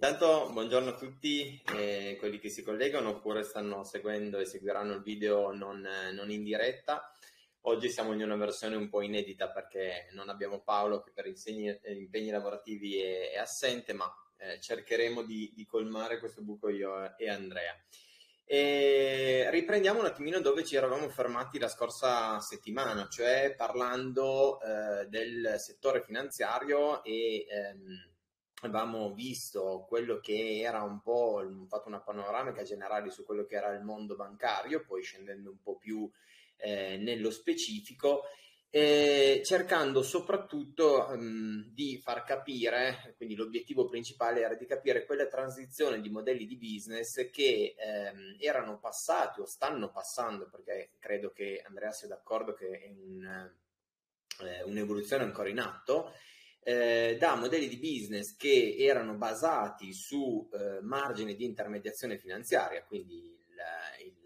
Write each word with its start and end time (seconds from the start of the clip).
Intanto 0.00 0.48
buongiorno 0.52 0.90
a 0.90 0.96
tutti 0.96 1.60
eh, 1.74 2.14
quelli 2.20 2.38
che 2.38 2.50
si 2.50 2.62
collegano 2.62 3.08
oppure 3.08 3.42
stanno 3.42 3.82
seguendo 3.82 4.38
e 4.38 4.44
seguiranno 4.44 4.94
il 4.94 5.02
video 5.02 5.52
non, 5.52 5.84
non, 6.12 6.30
in 6.30 6.44
diretta. 6.44 7.10
Oggi 7.62 7.90
siamo 7.90 8.12
in 8.12 8.22
una 8.22 8.36
versione 8.36 8.76
un 8.76 8.88
po' 8.88 9.02
inedita 9.02 9.50
perché 9.50 10.06
non 10.12 10.28
abbiamo 10.28 10.60
Paolo 10.60 11.00
che 11.00 11.10
per 11.12 11.26
insegni, 11.26 11.76
impegni 11.86 12.30
lavorativi 12.30 13.00
è, 13.00 13.32
è 13.32 13.38
assente, 13.38 13.92
ma 13.92 14.08
eh, 14.36 14.60
cercheremo 14.60 15.24
di, 15.24 15.50
di, 15.52 15.66
colmare 15.66 16.20
questo 16.20 16.42
buco 16.42 16.68
io 16.68 17.18
e 17.18 17.28
Andrea. 17.28 17.76
E 18.44 19.48
riprendiamo 19.50 19.98
un 19.98 20.06
attimino 20.06 20.38
dove 20.38 20.64
ci 20.64 20.76
eravamo 20.76 21.08
fermati 21.08 21.58
la 21.58 21.68
scorsa 21.68 22.38
settimana, 22.38 23.08
cioè 23.08 23.52
parlando 23.56 24.60
eh, 24.60 25.06
del 25.08 25.56
settore 25.58 26.04
finanziario 26.04 27.02
e 27.02 27.46
ehm, 27.48 28.16
avevamo 28.62 29.12
visto 29.12 29.84
quello 29.88 30.18
che 30.18 30.58
era 30.60 30.82
un 30.82 31.00
po', 31.00 31.42
fatto 31.68 31.88
una 31.88 32.00
panoramica 32.00 32.62
generale 32.62 33.10
su 33.10 33.24
quello 33.24 33.44
che 33.44 33.56
era 33.56 33.72
il 33.72 33.82
mondo 33.82 34.16
bancario, 34.16 34.84
poi 34.84 35.02
scendendo 35.02 35.50
un 35.50 35.60
po' 35.62 35.76
più 35.76 36.10
eh, 36.56 36.96
nello 36.96 37.30
specifico, 37.30 38.22
eh, 38.70 39.40
cercando 39.44 40.02
soprattutto 40.02 41.06
um, 41.08 41.64
di 41.72 41.98
far 42.02 42.24
capire, 42.24 43.14
quindi 43.16 43.34
l'obiettivo 43.34 43.86
principale 43.86 44.42
era 44.42 44.54
di 44.54 44.66
capire 44.66 45.06
quella 45.06 45.26
transizione 45.26 46.00
di 46.00 46.10
modelli 46.10 46.44
di 46.44 46.58
business 46.58 47.30
che 47.30 47.74
ehm, 47.78 48.36
erano 48.38 48.78
passati 48.78 49.40
o 49.40 49.46
stanno 49.46 49.90
passando, 49.90 50.48
perché 50.50 50.90
credo 50.98 51.30
che 51.30 51.62
Andrea 51.66 51.92
sia 51.92 52.08
d'accordo 52.08 52.52
che 52.52 52.66
è 52.66 52.90
un, 52.90 53.50
eh, 54.42 54.62
un'evoluzione 54.64 55.24
ancora 55.24 55.48
in 55.48 55.60
atto, 55.60 56.12
eh, 56.60 57.16
da 57.18 57.34
modelli 57.36 57.68
di 57.68 57.78
business 57.78 58.36
che 58.36 58.76
erano 58.78 59.14
basati 59.14 59.92
su 59.92 60.48
eh, 60.52 60.80
margini 60.82 61.34
di 61.34 61.44
intermediazione 61.44 62.18
finanziaria, 62.18 62.84
quindi 62.84 63.14
il, 63.14 64.06
il, 64.06 64.22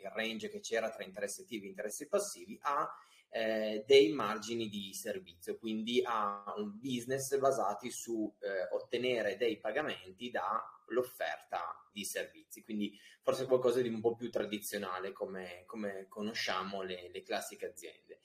il, 0.00 0.10
range 0.10 0.48
che 0.48 0.60
c'era 0.60 0.90
tra 0.90 1.04
interessi 1.04 1.42
attivi 1.42 1.66
e 1.66 1.70
interessi 1.70 2.08
passivi, 2.08 2.58
a 2.62 2.88
eh, 3.30 3.82
dei 3.86 4.12
margini 4.12 4.68
di 4.68 4.94
servizio, 4.94 5.58
quindi 5.58 6.00
a 6.04 6.54
un 6.56 6.78
business 6.78 7.36
basati 7.38 7.90
su 7.90 8.32
eh, 8.38 8.68
ottenere 8.74 9.36
dei 9.36 9.58
pagamenti 9.58 10.30
dall'offerta 10.30 11.84
di 11.92 12.04
servizi, 12.04 12.62
quindi 12.62 12.96
forse 13.22 13.46
qualcosa 13.46 13.80
di 13.80 13.88
un 13.88 14.00
po' 14.00 14.14
più 14.14 14.30
tradizionale 14.30 15.12
come, 15.12 15.64
come 15.66 16.06
conosciamo 16.08 16.82
le, 16.82 17.10
le 17.12 17.22
classiche 17.22 17.66
aziende. 17.66 18.20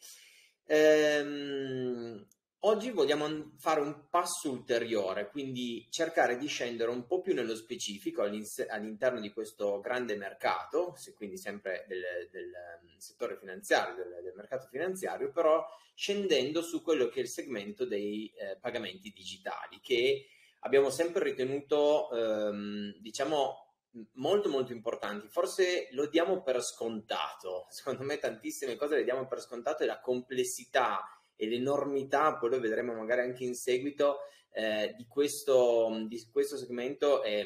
Ehm, 0.65 2.27
Oggi 2.63 2.91
vogliamo 2.91 3.53
fare 3.55 3.79
un 3.79 4.09
passo 4.09 4.51
ulteriore, 4.51 5.29
quindi 5.29 5.87
cercare 5.89 6.37
di 6.37 6.47
scendere 6.47 6.91
un 6.91 7.05
po' 7.05 7.21
più 7.21 7.33
nello 7.33 7.55
specifico 7.55 8.21
all'interno 8.21 9.21
di 9.21 9.31
questo 9.31 9.79
grande 9.79 10.17
mercato, 10.17 10.93
quindi 11.15 11.37
sempre 11.37 11.85
del, 11.87 12.27
del 12.29 12.51
ehm, 12.53 12.97
settore 12.97 13.37
finanziario, 13.37 13.95
del, 13.95 14.19
del, 14.21 14.33
mercato 14.35 14.67
finanziario, 14.69 15.31
però 15.31 15.65
scendendo 15.95 16.61
su 16.61 16.81
quello 16.81 17.07
che 17.07 17.19
è 17.19 17.23
il 17.23 17.29
segmento 17.29 17.85
dei 17.85 18.29
eh, 18.35 18.57
pagamenti 18.59 19.13
digitali, 19.15 19.79
che 19.81 20.25
abbiamo 20.59 20.89
sempre 20.89 21.23
ritenuto, 21.23 22.11
ehm, 22.11 22.97
diciamo, 22.99 23.67
molto 24.15 24.49
molto 24.49 24.73
importanti. 24.73 25.29
Forse 25.29 25.87
lo 25.91 26.07
diamo 26.07 26.41
per 26.41 26.61
scontato, 26.61 27.67
secondo 27.69 28.03
me 28.03 28.17
tantissime 28.17 28.75
cose 28.75 28.97
le 28.97 29.05
diamo 29.05 29.27
per 29.27 29.39
scontato 29.39 29.83
e 29.83 29.85
la 29.85 30.01
complessità 30.01 31.18
e 31.41 31.47
l'enormità, 31.47 32.35
poi 32.35 32.49
lo 32.49 32.59
vedremo 32.59 32.93
magari 32.93 33.21
anche 33.21 33.45
in 33.45 33.55
seguito, 33.55 34.17
eh, 34.51 34.93
di, 34.97 35.07
questo, 35.07 36.03
di, 36.05 36.27
questo, 36.29 36.57
segmento 36.57 37.23
è, 37.23 37.45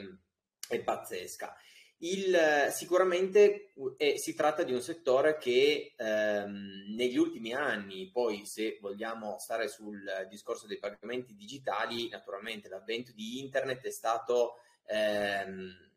è 0.68 0.82
pazzesca. 0.82 1.56
Il, 2.00 2.36
sicuramente 2.72 3.72
è, 3.96 4.18
si 4.18 4.34
tratta 4.34 4.64
di 4.64 4.74
un 4.74 4.82
settore 4.82 5.38
che 5.38 5.94
ehm, 5.96 6.96
negli 6.96 7.18
ultimi 7.18 7.54
anni, 7.54 8.10
poi 8.12 8.48
se 8.48 8.80
vogliamo 8.82 9.38
stare 9.38 9.68
sul 9.68 10.04
discorso 10.28 10.66
dei 10.66 10.80
pagamenti 10.80 11.36
digitali, 11.36 12.10
naturalmente 12.10 12.70
l'avvento 12.70 13.12
di 13.14 13.40
internet 13.40 13.86
è 13.86 13.92
stato 13.92 14.56
ehm, 14.88 15.92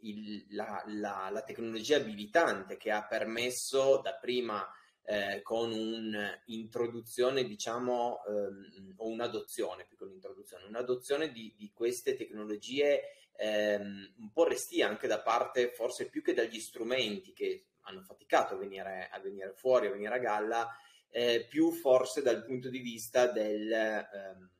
il, 0.00 0.46
la, 0.50 0.82
la, 0.86 1.28
la, 1.30 1.42
tecnologia 1.42 1.96
abilitante 1.96 2.76
che 2.76 2.90
ha 2.90 3.06
permesso 3.06 4.00
dapprima 4.02 4.68
eh, 5.08 5.40
con 5.42 5.70
un'introduzione, 5.70 7.44
diciamo, 7.44 8.24
ehm, 8.26 8.94
o 8.96 9.06
un'adozione, 9.06 9.86
più 9.86 9.96
che 9.96 10.04
un'introduzione, 10.04 10.64
un'adozione 10.64 11.30
di, 11.30 11.54
di 11.56 11.70
queste 11.72 12.16
tecnologie 12.16 13.02
ehm, 13.36 14.14
un 14.18 14.32
po' 14.32 14.44
restia 14.44 14.88
anche 14.88 15.06
da 15.06 15.20
parte, 15.20 15.70
forse 15.70 16.08
più 16.08 16.22
che 16.22 16.34
dagli 16.34 16.58
strumenti 16.58 17.32
che 17.32 17.66
hanno 17.82 18.02
faticato 18.02 18.54
a 18.54 18.58
venire, 18.58 19.08
a 19.10 19.20
venire 19.20 19.52
fuori, 19.54 19.86
a 19.86 19.90
venire 19.90 20.14
a 20.14 20.18
galla, 20.18 20.68
eh, 21.08 21.46
più 21.48 21.70
forse 21.70 22.20
dal 22.20 22.44
punto 22.44 22.68
di 22.68 22.80
vista 22.80 23.26
del, 23.28 23.70
ehm, 23.70 24.50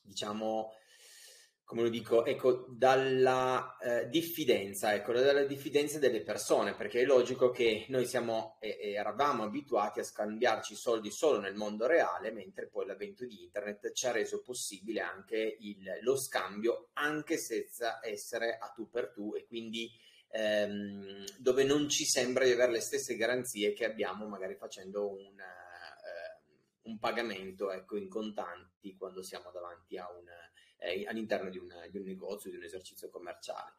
diciamo, 0.00 0.72
come 1.64 1.80
lo 1.82 1.88
dico, 1.88 2.26
ecco, 2.26 2.66
dalla 2.68 3.78
eh, 3.78 4.08
diffidenza, 4.08 4.94
ecco, 4.94 5.12
dalla 5.12 5.44
diffidenza 5.44 5.98
delle 5.98 6.22
persone, 6.22 6.74
perché 6.74 7.00
è 7.00 7.04
logico 7.04 7.50
che 7.50 7.86
noi 7.88 8.04
siamo 8.06 8.58
e, 8.60 8.76
e 8.78 8.92
eravamo 8.92 9.44
abituati 9.44 10.00
a 10.00 10.04
scambiarci 10.04 10.74
soldi 10.74 11.10
solo 11.10 11.40
nel 11.40 11.54
mondo 11.54 11.86
reale, 11.86 12.30
mentre 12.32 12.68
poi 12.68 12.84
l'avvento 12.84 13.24
di 13.24 13.42
internet 13.42 13.92
ci 13.92 14.06
ha 14.06 14.12
reso 14.12 14.42
possibile 14.42 15.00
anche 15.00 15.56
il, 15.60 16.00
lo 16.02 16.16
scambio, 16.16 16.90
anche 16.92 17.38
senza 17.38 17.98
essere 18.02 18.58
a 18.58 18.68
tu 18.68 18.90
per 18.90 19.10
tu 19.10 19.34
e 19.34 19.46
quindi 19.46 19.90
ehm, 20.28 21.24
dove 21.38 21.64
non 21.64 21.88
ci 21.88 22.04
sembra 22.04 22.44
di 22.44 22.52
avere 22.52 22.72
le 22.72 22.80
stesse 22.80 23.16
garanzie 23.16 23.72
che 23.72 23.86
abbiamo 23.86 24.26
magari 24.26 24.54
facendo 24.56 25.08
un, 25.10 25.38
eh, 25.38 26.42
un 26.82 26.98
pagamento 26.98 27.70
ecco, 27.70 27.96
in 27.96 28.08
contanti 28.08 28.94
quando 28.96 29.22
siamo 29.22 29.50
davanti 29.50 29.96
a 29.96 30.10
un 30.10 30.26
eh, 30.84 31.04
all'interno 31.06 31.50
di 31.50 31.58
un, 31.58 31.68
di 31.90 31.98
un 31.98 32.04
negozio, 32.04 32.50
di 32.50 32.56
un 32.56 32.62
esercizio 32.62 33.10
commerciale. 33.10 33.74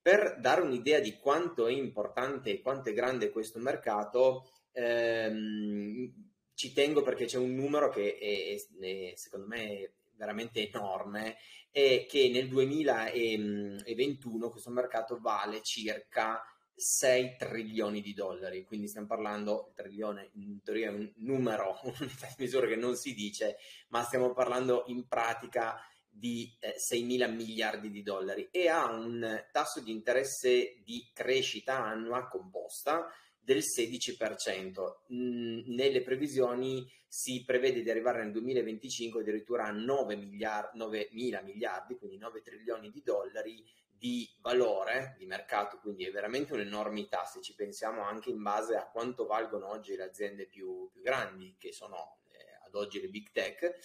Per 0.00 0.38
dare 0.40 0.60
un'idea 0.60 1.00
di 1.00 1.16
quanto 1.16 1.66
è 1.66 1.72
importante 1.72 2.50
e 2.50 2.60
quanto 2.60 2.90
è 2.90 2.92
grande 2.92 3.30
questo 3.30 3.58
mercato, 3.58 4.50
ehm, 4.72 6.12
ci 6.54 6.72
tengo 6.72 7.02
perché 7.02 7.24
c'è 7.24 7.38
un 7.38 7.54
numero 7.54 7.90
che 7.90 8.18
è, 8.18 8.56
è, 8.80 9.12
secondo 9.16 9.46
me 9.46 9.92
veramente 10.16 10.70
enorme 10.70 11.36
e 11.70 12.06
che 12.08 12.28
nel 12.28 12.48
2021 12.48 14.48
questo 14.48 14.70
mercato 14.70 15.18
vale 15.20 15.60
circa 15.62 16.40
6 16.76 17.36
trilioni 17.36 18.00
di 18.00 18.14
dollari, 18.14 18.64
quindi 18.64 18.88
stiamo 18.88 19.06
parlando, 19.06 19.66
il 19.68 19.74
trilione 19.74 20.30
in 20.34 20.60
teoria 20.62 20.90
è 20.90 20.92
un 20.92 21.10
numero, 21.16 21.78
un'unità 21.84 22.26
di 22.28 22.44
misura 22.44 22.66
che 22.66 22.76
non 22.76 22.96
si 22.96 23.14
dice, 23.14 23.56
ma 23.88 24.02
stiamo 24.02 24.32
parlando 24.32 24.84
in 24.86 25.06
pratica 25.06 25.76
di 26.16 26.56
eh, 26.60 26.74
6 26.76 27.02
mila 27.02 27.26
miliardi 27.26 27.90
di 27.90 28.02
dollari 28.02 28.48
e 28.52 28.68
ha 28.68 28.88
un 28.90 29.44
tasso 29.50 29.80
di 29.80 29.90
interesse 29.90 30.80
di 30.84 31.10
crescita 31.12 31.84
annua 31.84 32.28
composta 32.28 33.08
del 33.40 33.62
16%. 33.62 35.02
Mm, 35.12 35.74
nelle 35.74 36.02
previsioni 36.02 36.88
si 37.06 37.44
prevede 37.44 37.82
di 37.82 37.90
arrivare 37.90 38.22
nel 38.22 38.32
2025 38.32 39.20
addirittura 39.20 39.66
a 39.66 39.70
9, 39.70 40.16
miliardi, 40.16 40.78
9 40.78 41.08
mila 41.12 41.42
miliardi, 41.42 41.96
quindi 41.96 42.16
9 42.16 42.40
trilioni 42.42 42.90
di 42.90 43.02
dollari 43.02 43.62
di 43.96 44.28
valore 44.40 45.14
di 45.18 45.26
mercato, 45.26 45.78
quindi 45.78 46.04
è 46.04 46.10
veramente 46.10 46.52
un'enormità 46.52 47.24
se 47.24 47.40
ci 47.40 47.54
pensiamo 47.54 48.02
anche 48.02 48.30
in 48.30 48.42
base 48.42 48.76
a 48.76 48.88
quanto 48.88 49.26
valgono 49.26 49.68
oggi 49.68 49.94
le 49.96 50.04
aziende 50.04 50.46
più, 50.46 50.88
più 50.92 51.00
grandi, 51.02 51.54
che 51.58 51.72
sono 51.72 52.18
ad 52.74 52.82
oggi 52.82 53.00
le 53.00 53.08
big 53.08 53.30
tech, 53.30 53.78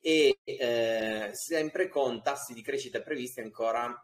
e 0.00 0.38
eh, 0.42 1.30
sempre 1.32 1.88
con 1.88 2.22
tassi 2.22 2.52
di 2.54 2.62
crescita 2.62 3.00
previsti 3.02 3.40
ancora 3.40 3.94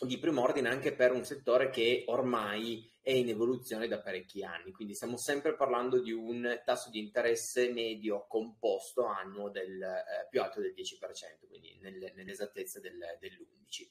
di 0.00 0.18
primo 0.18 0.42
ordine 0.42 0.68
anche 0.68 0.92
per 0.92 1.12
un 1.12 1.24
settore 1.24 1.70
che 1.70 2.04
ormai 2.06 2.90
è 3.00 3.10
in 3.10 3.28
evoluzione 3.28 3.88
da 3.88 4.00
parecchi 4.00 4.44
anni, 4.44 4.70
quindi 4.70 4.94
stiamo 4.94 5.16
sempre 5.16 5.56
parlando 5.56 6.00
di 6.00 6.12
un 6.12 6.60
tasso 6.64 6.90
di 6.90 7.00
interesse 7.00 7.70
medio 7.70 8.26
composto 8.28 9.04
annuo 9.04 9.50
del, 9.50 9.82
eh, 9.82 10.26
più 10.30 10.40
alto 10.40 10.60
del 10.60 10.72
10%, 10.72 11.46
quindi 11.48 11.78
nel, 11.80 12.12
nell'esattezza 12.14 12.78
del, 12.78 12.98
dell'11%. 13.18 13.88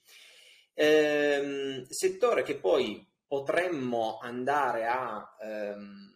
Ehm, 0.74 1.86
settore 1.88 2.44
che 2.44 2.56
poi 2.56 3.06
potremmo 3.28 4.18
andare 4.22 4.88
a, 4.88 5.38
ehm, 5.42 6.14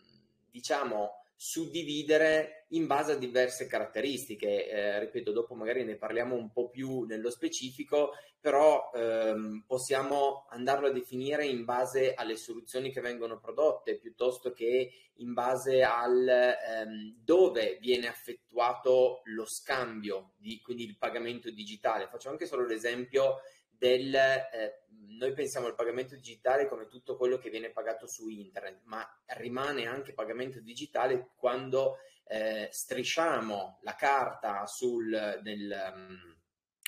diciamo, 0.49 1.24
suddividere 1.35 2.65
in 2.69 2.87
base 2.87 3.13
a 3.13 3.17
diverse 3.17 3.67
caratteristiche. 3.67 4.69
Eh, 4.69 4.99
ripeto, 4.99 5.31
dopo 5.31 5.53
magari 5.53 5.83
ne 5.83 5.95
parliamo 5.95 6.35
un 6.35 6.51
po' 6.51 6.69
più 6.69 7.03
nello 7.03 7.29
specifico, 7.29 8.13
però 8.39 8.91
ehm, 8.93 9.63
possiamo 9.67 10.45
andarlo 10.49 10.87
a 10.87 10.91
definire 10.91 11.45
in 11.45 11.65
base 11.65 12.13
alle 12.13 12.37
soluzioni 12.37 12.91
che 12.91 13.01
vengono 13.01 13.39
prodotte, 13.39 13.97
piuttosto 13.97 14.51
che 14.51 14.91
in 15.15 15.33
base 15.33 15.81
al 15.81 16.27
ehm, 16.27 17.15
dove 17.23 17.77
viene 17.79 18.07
effettuato 18.07 19.21
lo 19.25 19.45
scambio, 19.45 20.33
di, 20.37 20.61
quindi 20.61 20.83
il 20.83 20.97
pagamento 20.97 21.49
digitale. 21.49 22.07
Faccio 22.07 22.29
anche 22.29 22.45
solo 22.45 22.65
l'esempio 22.65 23.37
del... 23.77 24.13
Eh, 24.13 24.83
noi 25.17 25.33
pensiamo 25.33 25.67
al 25.67 25.75
pagamento 25.75 26.15
digitale 26.15 26.67
come 26.67 26.87
tutto 26.87 27.15
quello 27.15 27.37
che 27.37 27.49
viene 27.49 27.71
pagato 27.71 28.05
su 28.07 28.27
internet, 28.27 28.81
ma 28.83 29.05
rimane 29.37 29.85
anche 29.85 30.13
pagamento 30.13 30.59
digitale 30.59 31.31
quando 31.35 31.97
eh, 32.27 32.67
strisciamo 32.69 33.79
la 33.83 33.95
carta 33.95 34.65
sul, 34.65 35.39
nel, 35.41 35.93
um, 35.95 36.35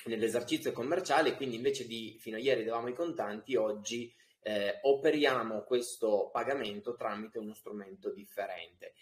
nell'esercizio 0.06 0.72
commerciale, 0.72 1.36
quindi 1.36 1.56
invece 1.56 1.86
di 1.86 2.16
fino 2.20 2.36
a 2.36 2.40
ieri 2.40 2.64
davamo 2.64 2.88
i 2.88 2.94
contanti, 2.94 3.56
oggi 3.56 4.12
eh, 4.42 4.78
operiamo 4.82 5.62
questo 5.62 6.30
pagamento 6.32 6.94
tramite 6.94 7.38
uno 7.38 7.54
strumento 7.54 8.12
differente. 8.12 8.94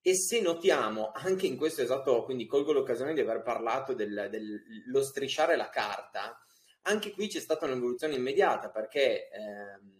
E 0.00 0.14
se 0.14 0.40
notiamo 0.40 1.12
anche 1.14 1.46
in 1.46 1.56
questo 1.56 1.80
esatto, 1.80 2.24
quindi 2.24 2.46
colgo 2.46 2.72
l'occasione 2.72 3.14
di 3.14 3.20
aver 3.20 3.42
parlato 3.42 3.94
dello 3.94 4.28
del, 4.28 5.02
strisciare 5.02 5.56
la 5.56 5.70
carta, 5.70 6.38
anche 6.86 7.12
qui 7.12 7.28
c'è 7.28 7.40
stata 7.40 7.66
un'evoluzione 7.66 8.14
immediata 8.14 8.70
perché 8.70 9.28
ehm, 9.30 9.94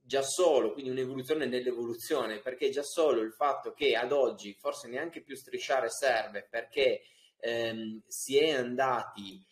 già 0.00 0.22
solo, 0.22 0.72
quindi 0.72 0.90
un'evoluzione 0.90 1.46
nell'evoluzione, 1.46 2.40
perché 2.40 2.70
già 2.70 2.82
solo 2.82 3.20
il 3.20 3.32
fatto 3.32 3.72
che 3.72 3.94
ad 3.94 4.12
oggi 4.12 4.54
forse 4.54 4.88
neanche 4.88 5.22
più 5.22 5.36
strisciare 5.36 5.90
serve 5.90 6.46
perché 6.48 7.02
ehm, 7.40 8.02
si 8.06 8.38
è 8.38 8.50
andati 8.50 9.46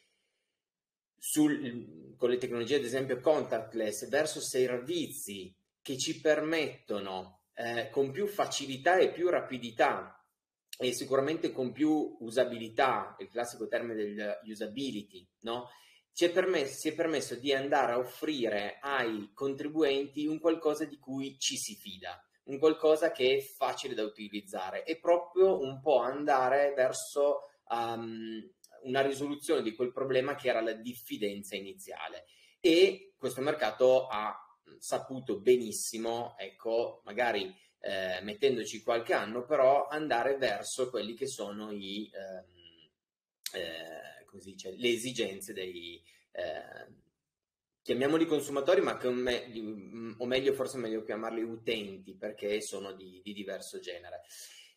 sul, 1.18 2.14
con 2.16 2.30
le 2.30 2.38
tecnologie 2.38 2.76
ad 2.76 2.84
esempio 2.84 3.20
contactless 3.20 4.08
verso 4.08 4.40
servizi 4.40 5.54
che 5.82 5.98
ci 5.98 6.20
permettono 6.20 7.42
eh, 7.54 7.90
con 7.90 8.10
più 8.10 8.26
facilità 8.26 8.98
e 8.98 9.10
più 9.12 9.28
rapidità 9.28 10.12
e 10.78 10.92
sicuramente 10.92 11.52
con 11.52 11.72
più 11.72 12.16
usabilità, 12.20 13.16
il 13.18 13.30
classico 13.30 13.66
termine 13.66 13.94
del 13.94 14.40
usability, 14.44 15.26
no? 15.40 15.68
È 16.24 16.30
permesso, 16.30 16.78
si 16.78 16.88
è 16.88 16.94
permesso 16.94 17.34
di 17.34 17.52
andare 17.52 17.92
a 17.92 17.98
offrire 17.98 18.78
ai 18.80 19.30
contribuenti 19.34 20.26
un 20.26 20.38
qualcosa 20.38 20.86
di 20.86 20.98
cui 20.98 21.38
ci 21.38 21.56
si 21.56 21.74
fida, 21.74 22.18
un 22.44 22.58
qualcosa 22.58 23.12
che 23.12 23.36
è 23.36 23.40
facile 23.40 23.94
da 23.94 24.02
utilizzare 24.02 24.84
e 24.84 24.98
proprio 24.98 25.60
un 25.60 25.80
po' 25.80 25.98
andare 25.98 26.72
verso 26.74 27.50
um, 27.68 28.50
una 28.84 29.02
risoluzione 29.02 29.60
di 29.60 29.74
quel 29.74 29.92
problema 29.92 30.34
che 30.36 30.48
era 30.48 30.62
la 30.62 30.72
diffidenza 30.72 31.54
iniziale. 31.54 32.24
E 32.60 33.12
questo 33.18 33.42
mercato 33.42 34.06
ha 34.06 34.34
saputo 34.78 35.38
benissimo, 35.38 36.34
ecco, 36.38 37.02
magari 37.04 37.54
eh, 37.80 38.20
mettendoci 38.22 38.82
qualche 38.82 39.12
anno, 39.12 39.44
però 39.44 39.86
andare 39.86 40.36
verso 40.36 40.88
quelli 40.88 41.14
che 41.14 41.26
sono 41.26 41.70
i... 41.72 42.10
Ehm, 42.12 42.54
eh, 43.52 44.15
così 44.26 44.52
dice, 44.52 44.74
le 44.76 44.88
esigenze 44.88 45.52
dei, 45.52 46.02
eh, 46.32 47.04
chiamiamoli 47.86 48.26
consumatori, 48.26 48.80
ma 48.80 48.98
me, 49.10 50.14
o 50.18 50.26
meglio, 50.26 50.52
forse 50.54 50.76
è 50.76 50.80
meglio 50.80 51.04
chiamarli 51.04 51.42
utenti, 51.42 52.14
perché 52.14 52.60
sono 52.60 52.92
di, 52.92 53.20
di 53.22 53.32
diverso 53.32 53.78
genere. 53.78 54.22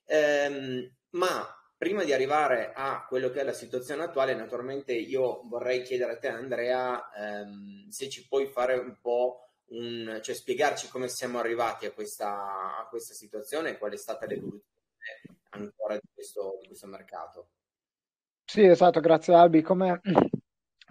Eh, 0.06 0.92
ma 1.12 1.60
prima 1.76 2.04
di 2.04 2.14
arrivare 2.14 2.72
a 2.74 3.06
quello 3.08 3.32
che 3.32 3.40
è 3.40 3.44
la 3.44 3.54
situazione 3.54 4.04
attuale, 4.04 4.36
naturalmente 4.36 4.94
io 4.94 5.42
vorrei 5.46 5.82
chiedere 5.82 6.12
a 6.12 6.18
te, 6.20 6.28
Andrea, 6.28 7.10
ehm, 7.12 7.90
se 7.90 8.10
ci 8.10 8.28
puoi 8.28 8.48
fare 8.48 8.78
un 8.78 8.98
po' 9.02 9.54
un, 9.70 10.20
cioè 10.22 10.36
spiegarci 10.36 10.88
come 10.90 11.08
siamo 11.08 11.40
arrivati 11.40 11.86
a 11.86 11.92
questa, 11.92 12.78
a 12.78 12.88
questa 12.90 13.14
situazione 13.14 13.72
e 13.72 13.78
qual 13.78 13.94
è 13.94 13.98
stata 13.98 14.26
l'evoluzione 14.26 14.66
ancora 15.50 15.96
di 15.96 16.08
questo, 16.14 16.58
di 16.62 16.68
questo 16.68 16.86
mercato. 16.86 17.48
Sì, 18.52 18.64
esatto, 18.64 19.00
grazie 19.00 19.36
Albi. 19.36 19.62
Come, 19.62 20.02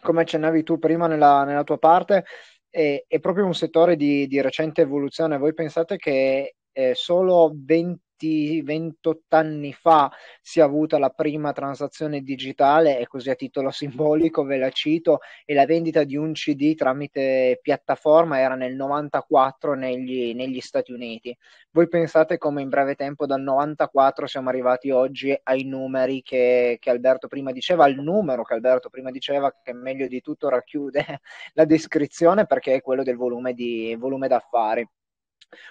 come 0.00 0.20
accennavi 0.22 0.62
tu 0.62 0.78
prima 0.78 1.08
nella, 1.08 1.42
nella 1.42 1.64
tua 1.64 1.76
parte, 1.76 2.24
è, 2.70 3.04
è, 3.04 3.18
proprio 3.18 3.46
un 3.46 3.54
settore 3.54 3.96
di, 3.96 4.28
di 4.28 4.40
recente 4.40 4.82
evoluzione. 4.82 5.38
Voi 5.38 5.52
pensate 5.54 5.96
che 5.96 6.54
eh, 6.70 6.94
solo 6.94 7.52
20 7.56 8.00
20, 8.18 8.62
28 8.62 9.36
anni 9.36 9.72
fa 9.72 10.10
si 10.42 10.58
è 10.58 10.62
avuta 10.62 10.98
la 10.98 11.10
prima 11.10 11.52
transazione 11.52 12.20
digitale 12.20 12.98
e 12.98 13.06
così 13.06 13.30
a 13.30 13.34
titolo 13.34 13.70
simbolico 13.70 14.44
ve 14.44 14.58
la 14.58 14.70
cito 14.70 15.20
e 15.44 15.54
la 15.54 15.64
vendita 15.64 16.02
di 16.04 16.16
un 16.16 16.32
CD 16.32 16.74
tramite 16.74 17.58
piattaforma 17.62 18.40
era 18.40 18.56
nel 18.56 18.74
94 18.74 19.74
negli, 19.74 20.34
negli 20.34 20.60
Stati 20.60 20.92
Uniti. 20.92 21.36
Voi 21.70 21.88
pensate 21.88 22.38
come 22.38 22.62
in 22.62 22.68
breve 22.68 22.94
tempo 22.94 23.26
dal 23.26 23.40
94 23.40 24.26
siamo 24.26 24.48
arrivati 24.48 24.90
oggi 24.90 25.38
ai 25.44 25.64
numeri 25.64 26.22
che, 26.22 26.78
che 26.80 26.90
Alberto 26.90 27.28
prima 27.28 27.52
diceva, 27.52 27.84
al 27.84 27.94
numero 27.94 28.42
che 28.42 28.54
Alberto 28.54 28.88
prima 28.88 29.10
diceva 29.10 29.54
che 29.62 29.72
meglio 29.72 30.08
di 30.08 30.20
tutto 30.20 30.48
racchiude 30.48 31.20
la 31.54 31.64
descrizione 31.64 32.46
perché 32.46 32.74
è 32.74 32.80
quello 32.80 33.02
del 33.02 33.16
volume, 33.16 33.52
di, 33.52 33.94
volume 33.98 34.28
d'affari. 34.28 34.88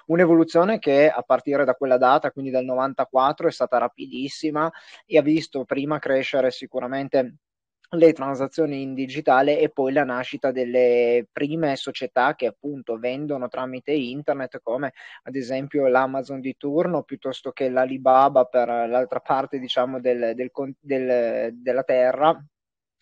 Un'evoluzione 0.07 0.79
che 0.79 1.09
a 1.09 1.21
partire 1.21 1.65
da 1.65 1.75
quella 1.75 1.97
data, 1.97 2.31
quindi 2.31 2.51
dal 2.51 2.65
94, 2.65 3.47
è 3.47 3.51
stata 3.51 3.77
rapidissima 3.77 4.71
e 5.06 5.18
ha 5.18 5.21
visto 5.21 5.65
prima 5.65 6.00
crescere 6.00 6.51
sicuramente 6.51 7.38
le 7.91 8.12
transazioni 8.12 8.81
in 8.81 8.94
digitale 8.94 9.59
e 9.59 9.69
poi 9.69 9.94
la 9.94 10.03
nascita 10.03 10.51
delle 10.51 11.25
prime 11.31 11.75
società 11.77 12.35
che 12.35 12.47
appunto 12.47 12.97
vendono 12.97 13.47
tramite 13.47 13.94
internet 13.94 14.59
come 14.62 14.91
ad 15.24 15.35
esempio 15.35 15.88
l'Amazon 15.88 16.41
di 16.41 16.56
turno 16.57 17.03
piuttosto 17.03 17.51
che 17.51 17.69
l'Alibaba 17.69 18.44
per 18.44 18.68
l'altra 18.68 19.21
parte 19.21 19.57
diciamo 19.57 20.01
del, 20.01 20.33
del, 20.35 20.51
del, 20.79 21.53
della 21.53 21.83
terra 21.83 22.38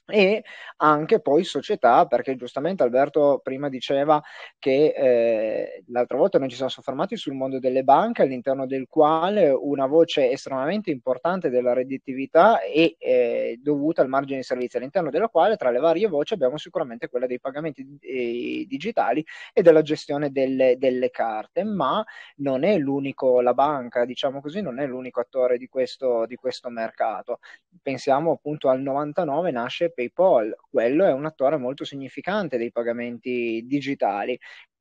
e 0.08 0.44
anche 0.78 1.20
poi 1.20 1.44
società, 1.44 2.06
perché 2.06 2.36
giustamente 2.36 2.84
Alberto 2.84 3.40
prima 3.42 3.70
diceva 3.70 4.22
che 4.60 4.94
eh, 4.96 5.84
l'altra 5.88 6.18
volta 6.18 6.38
noi 6.38 6.50
ci 6.50 6.56
siamo 6.56 6.70
soffermati 6.70 7.16
sul 7.18 7.34
mondo 7.34 7.60
delle 7.60 7.84
banche, 7.84 8.22
all'interno 8.22 8.68
del 8.68 8.88
quale 8.88 9.50
una 9.50 9.88
voce 9.88 10.30
estremamente 10.32 10.92
importante 10.92 11.50
della 11.50 11.74
redditività 11.74 12.62
è 12.62 12.94
eh, 12.98 13.60
dovuta 13.62 14.02
al 14.02 14.10
margine 14.10 14.40
di 14.40 14.44
servizio, 14.44 14.78
all'interno 14.80 15.10
della 15.10 15.30
quale 15.30 15.56
tra 15.56 15.72
le 15.72 15.80
varie 15.80 16.08
voci 16.08 16.34
abbiamo 16.34 16.58
sicuramente 16.58 17.10
quella 17.10 17.26
dei 17.26 17.40
pagamenti 17.40 17.98
eh, 18.02 18.66
digitali 18.68 19.26
e 19.54 19.62
della 19.62 19.82
gestione 19.82 20.32
delle, 20.32 20.78
delle, 20.78 21.10
carte, 21.10 21.64
ma 21.64 22.04
non 22.38 22.64
è 22.64 22.78
l'unico, 22.78 23.42
la 23.42 23.54
banca, 23.54 24.06
diciamo 24.06 24.42
così, 24.42 24.62
non 24.62 24.80
è 24.80 24.86
l'unico 24.86 25.20
attore 25.20 25.58
di 25.58 25.68
questo, 25.68 26.26
di 26.26 26.36
questo 26.36 26.70
mercato. 26.70 27.40
Pensiamo 27.82 28.32
appunto 28.34 28.70
al 28.70 28.82
99, 28.82 29.52
nasce 29.52 29.92
PayPal, 29.96 30.56
quello 30.70 31.06
è 31.06 31.12
un 31.12 31.26
attore 31.26 31.58
molto 31.58 31.84
significante 31.84 32.58
dei 32.58 32.72
pagamenti 32.72 33.64
digitali. 33.66 34.38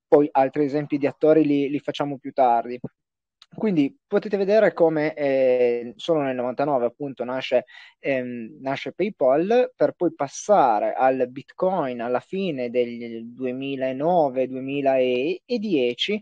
Poi 0.06 0.28
altri 0.30 0.64
esempi 0.64 0.98
di 0.98 1.06
attori 1.06 1.46
li, 1.46 1.70
li 1.70 1.78
facciamo 1.78 2.18
più 2.18 2.32
tardi. 2.32 2.78
Quindi 3.54 3.96
potete 4.06 4.36
vedere 4.36 4.72
come 4.72 5.14
eh, 5.14 5.92
solo 5.96 6.22
nel 6.22 6.34
99 6.34 6.86
appunto 6.86 7.24
nasce, 7.24 7.64
ehm, 8.00 8.58
nasce, 8.60 8.92
PayPal 8.92 9.72
per 9.76 9.92
poi 9.92 10.12
passare 10.14 10.92
al 10.92 11.28
Bitcoin 11.30 12.00
alla 12.00 12.20
fine 12.20 12.70
del 12.70 13.26
2009-2010 13.32 16.18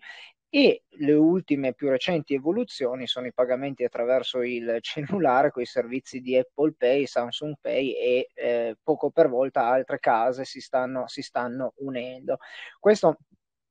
e 0.54 0.82
le 0.86 1.14
ultime 1.14 1.72
più 1.72 1.88
recenti 1.88 2.34
evoluzioni 2.34 3.06
sono 3.06 3.26
i 3.26 3.32
pagamenti 3.32 3.84
attraverso 3.84 4.42
il 4.42 4.76
cellulare 4.82 5.50
con 5.50 5.62
i 5.62 5.66
servizi 5.66 6.20
di 6.20 6.36
Apple 6.36 6.74
Pay, 6.76 7.06
Samsung 7.06 7.54
Pay 7.58 7.92
e 7.92 8.28
eh, 8.34 8.76
poco 8.82 9.10
per 9.10 9.30
volta 9.30 9.64
altre 9.64 9.98
case 9.98 10.44
si 10.44 10.60
stanno, 10.60 11.08
si 11.08 11.22
stanno 11.22 11.72
unendo. 11.76 12.36
Questo 12.78 13.16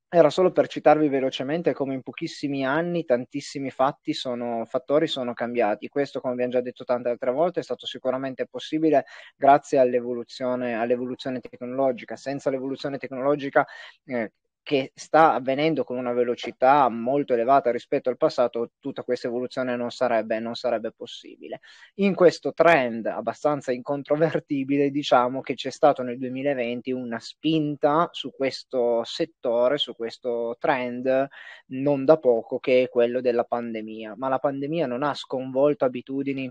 era 0.10 0.32
solo 0.32 0.52
per 0.52 0.68
citarvi 0.68 1.08
velocemente 1.08 1.74
come 1.74 1.94
in 1.94 2.02
pochissimi 2.02 2.66
anni 2.66 3.06
tantissimi 3.06 3.70
fatti 3.70 4.14
sono, 4.14 4.66
fattori 4.66 5.06
sono 5.06 5.34
cambiati. 5.34 5.88
Questo, 5.88 6.20
come 6.20 6.34
abbiamo 6.34 6.52
già 6.52 6.62
detto 6.62 6.84
tante 6.84 7.10
altre 7.10 7.32
volte, 7.32 7.60
è 7.60 7.64
stato 7.64 7.86
sicuramente 7.86 8.48
possibile 8.48 9.06
grazie 9.38 9.78
all'evoluzione, 9.78 10.74
all'evoluzione 10.74 11.40
tecnologica. 11.42 12.16
Senza 12.16 12.50
l'evoluzione 12.50 12.98
tecnologica 12.98 13.66
eh, 14.06 14.32
che 14.64 14.92
sta 14.96 15.34
avvenendo 15.34 15.84
con 15.84 15.98
una 15.98 16.14
velocità 16.14 16.88
molto 16.90 17.34
elevata 17.34 17.72
rispetto 17.72 18.10
al 18.10 18.18
passato, 18.18 18.72
tutta 18.80 19.04
questa 19.04 19.28
evoluzione 19.28 19.76
non 19.76 19.90
sarebbe, 19.92 20.40
non 20.40 20.56
sarebbe 20.56 20.92
possibile. 20.92 21.62
In 21.96 22.14
questo 22.16 22.54
trend 22.54 23.06
abbastanza 23.08 23.72
incontrovertibile, 23.72 24.92
diciamo 24.92 25.42
che 25.42 25.56
c'è 25.56 25.72
stato 25.72 26.04
nel 26.04 26.18
2020 26.18 26.92
una 26.92 27.20
spinta 27.20 28.10
su 28.12 28.32
questo 28.32 29.04
settore, 29.04 29.78
su 29.78 29.96
questo 29.96 30.56
trend, 30.60 31.28
non 31.68 32.06
da 32.06 32.18
poco, 32.18 32.60
che 32.60 32.84
è 32.84 32.90
quello 32.90 33.22
della 33.22 33.44
pandemia. 33.44 34.16
Ma 34.18 34.30
la 34.30 34.40
pandemia 34.40 34.86
non 34.88 35.04
ha 35.04 35.14
sconvolto 35.14 35.86
abitudini 35.86 36.50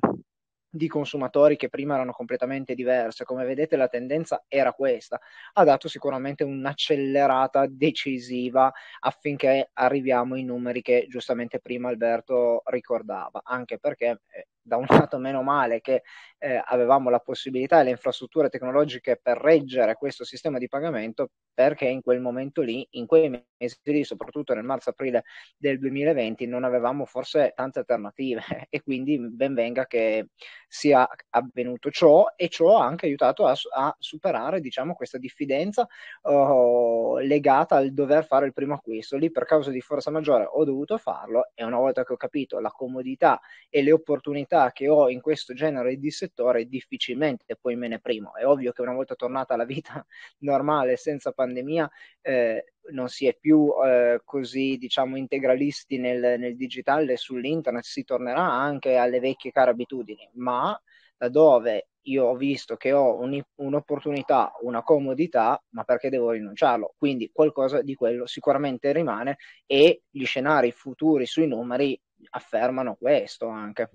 di 0.71 0.87
consumatori 0.89 1.57
che 1.57 1.69
prima 1.69 1.95
erano 1.95 2.13
completamente 2.13 2.75
diverse. 2.75 3.25
Come 3.25 3.45
vedete 3.45 3.77
la 3.77 3.89
tendenza 3.89 4.45
era 4.49 4.73
questa, 4.73 5.21
ha 5.55 5.65
dato 5.65 5.89
sicuramente 5.89 6.45
un'accelerata 6.45 7.67
decisiva 7.69 8.73
affinché 9.01 9.71
arriviamo 9.75 10.35
ai 10.35 10.45
numeri 10.45 10.81
che 10.83 11.07
giustamente 11.09 11.59
prima 11.61 11.89
Alberto 11.89 12.63
ricordava, 12.67 13.41
anche 13.45 13.79
perché 13.79 14.21
eh, 14.31 14.47
da 14.71 14.77
un 14.77 14.87
lato 14.89 15.19
meno 15.19 15.43
male 15.43 15.81
che 15.81 16.03
eh, 16.39 16.63
avevamo 16.65 17.11
la 17.11 17.19
possibilità 17.19 17.81
e 17.81 17.85
le 17.85 17.91
infrastrutture 17.91 18.49
tecnologiche 18.49 19.19
per 19.21 19.37
reggere 19.37 19.97
questo 19.97 20.23
sistema 20.25 20.59
di 20.59 20.69
pagamento 20.69 21.31
perché 21.53 21.87
in 21.87 22.01
quel 22.01 22.21
momento 22.21 22.63
lì, 22.63 22.87
in 22.93 23.07
quei 23.07 23.29
mesi 23.29 23.77
lì, 23.83 24.05
soprattutto 24.05 24.55
nel 24.55 24.63
marzo-aprile 24.63 25.25
del 25.57 25.79
2020, 25.79 26.47
non 26.47 26.63
avevamo 26.65 27.05
forse 27.05 27.53
tante 27.55 27.81
alternative 27.81 28.41
e 28.71 28.81
quindi 28.81 29.19
ben 29.19 29.55
venga 29.55 29.87
che 29.87 30.29
sia 30.69 31.07
avvenuto 31.31 31.91
ciò 31.91 32.27
e 32.37 32.49
ciò 32.49 32.79
ha 32.79 32.87
anche 32.87 33.07
aiutato 33.07 33.47
a, 33.47 33.55
a 33.75 33.95
superare 33.99 34.61
diciamo, 34.61 34.95
questa 34.95 35.19
diffidenza 35.19 35.87
uh, 36.23 37.19
legata 37.19 37.77
al 37.77 37.93
dover 37.93 38.25
fare 38.25 38.47
il 38.47 38.53
primo 38.53 38.75
acquisto. 38.75 39.17
Lì 39.17 39.31
per 39.31 39.45
causa 39.45 39.71
di 39.71 39.81
forza 39.81 40.11
maggiore 40.11 40.49
ho 40.51 40.65
dovuto 40.65 40.97
farlo 40.97 41.51
e 41.55 41.65
una 41.65 41.77
volta 41.77 42.05
che 42.05 42.13
ho 42.13 42.17
capito 42.17 42.61
la 42.61 42.71
comodità 42.71 43.41
e 43.69 43.83
le 43.83 43.93
opportunità 43.93 44.60
che 44.73 44.89
ho 44.89 45.09
in 45.09 45.21
questo 45.21 45.55
genere 45.55 45.97
di 45.97 46.11
settore 46.11 46.67
difficilmente 46.67 47.57
poi 47.61 47.77
me 47.77 47.89
ne 47.89 48.01
primo. 48.01 48.35
È 48.35 48.45
ovvio 48.47 48.73
che 48.73 48.83
una 48.83 48.93
volta 48.93 49.15
tornata 49.15 49.55
alla 49.55 49.65
vita 49.65 50.05
normale 50.41 50.97
senza 50.97 51.33
pandemia 51.33 51.91
eh, 52.21 52.73
non 52.93 53.09
si 53.09 53.27
è 53.27 53.35
più 53.35 53.73
eh, 53.85 54.21
così 54.25 54.77
diciamo 54.79 55.17
integralisti 55.17 55.99
nel, 55.99 56.39
nel 56.39 56.57
digitale 56.57 57.17
sull'internet, 57.17 57.83
si 57.85 58.05
tornerà 58.05 58.43
anche 58.43 58.97
alle 58.97 59.21
vecchie 59.21 59.53
care 59.53 59.71
abitudini, 59.71 60.29
ma 60.35 60.81
da 61.17 61.29
dove 61.29 61.89
io 62.03 62.27
ho 62.27 62.37
visto 62.37 62.77
che 62.77 62.93
ho 62.93 63.19
un, 63.21 63.41
un'opportunità, 63.57 64.53
una 64.63 64.83
comodità, 64.83 65.63
ma 65.71 65.85
perché 65.85 66.09
devo 66.09 66.31
rinunciarlo? 66.31 66.95
Quindi 66.97 67.31
qualcosa 67.33 67.83
di 67.83 67.95
quello 67.95 68.27
sicuramente 68.27 68.93
rimane 68.93 69.37
e 69.67 70.03
gli 70.09 70.25
scenari 70.25 70.73
futuri 70.73 71.27
sui 71.27 71.47
numeri 71.47 72.01
affermano 72.31 72.97
questo 72.97 73.49
anche. 73.49 73.91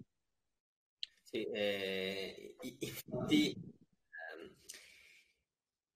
Sì, 1.36 1.44
eh, 1.51 2.56
infatti 2.80 3.51
ehm, 3.51 4.56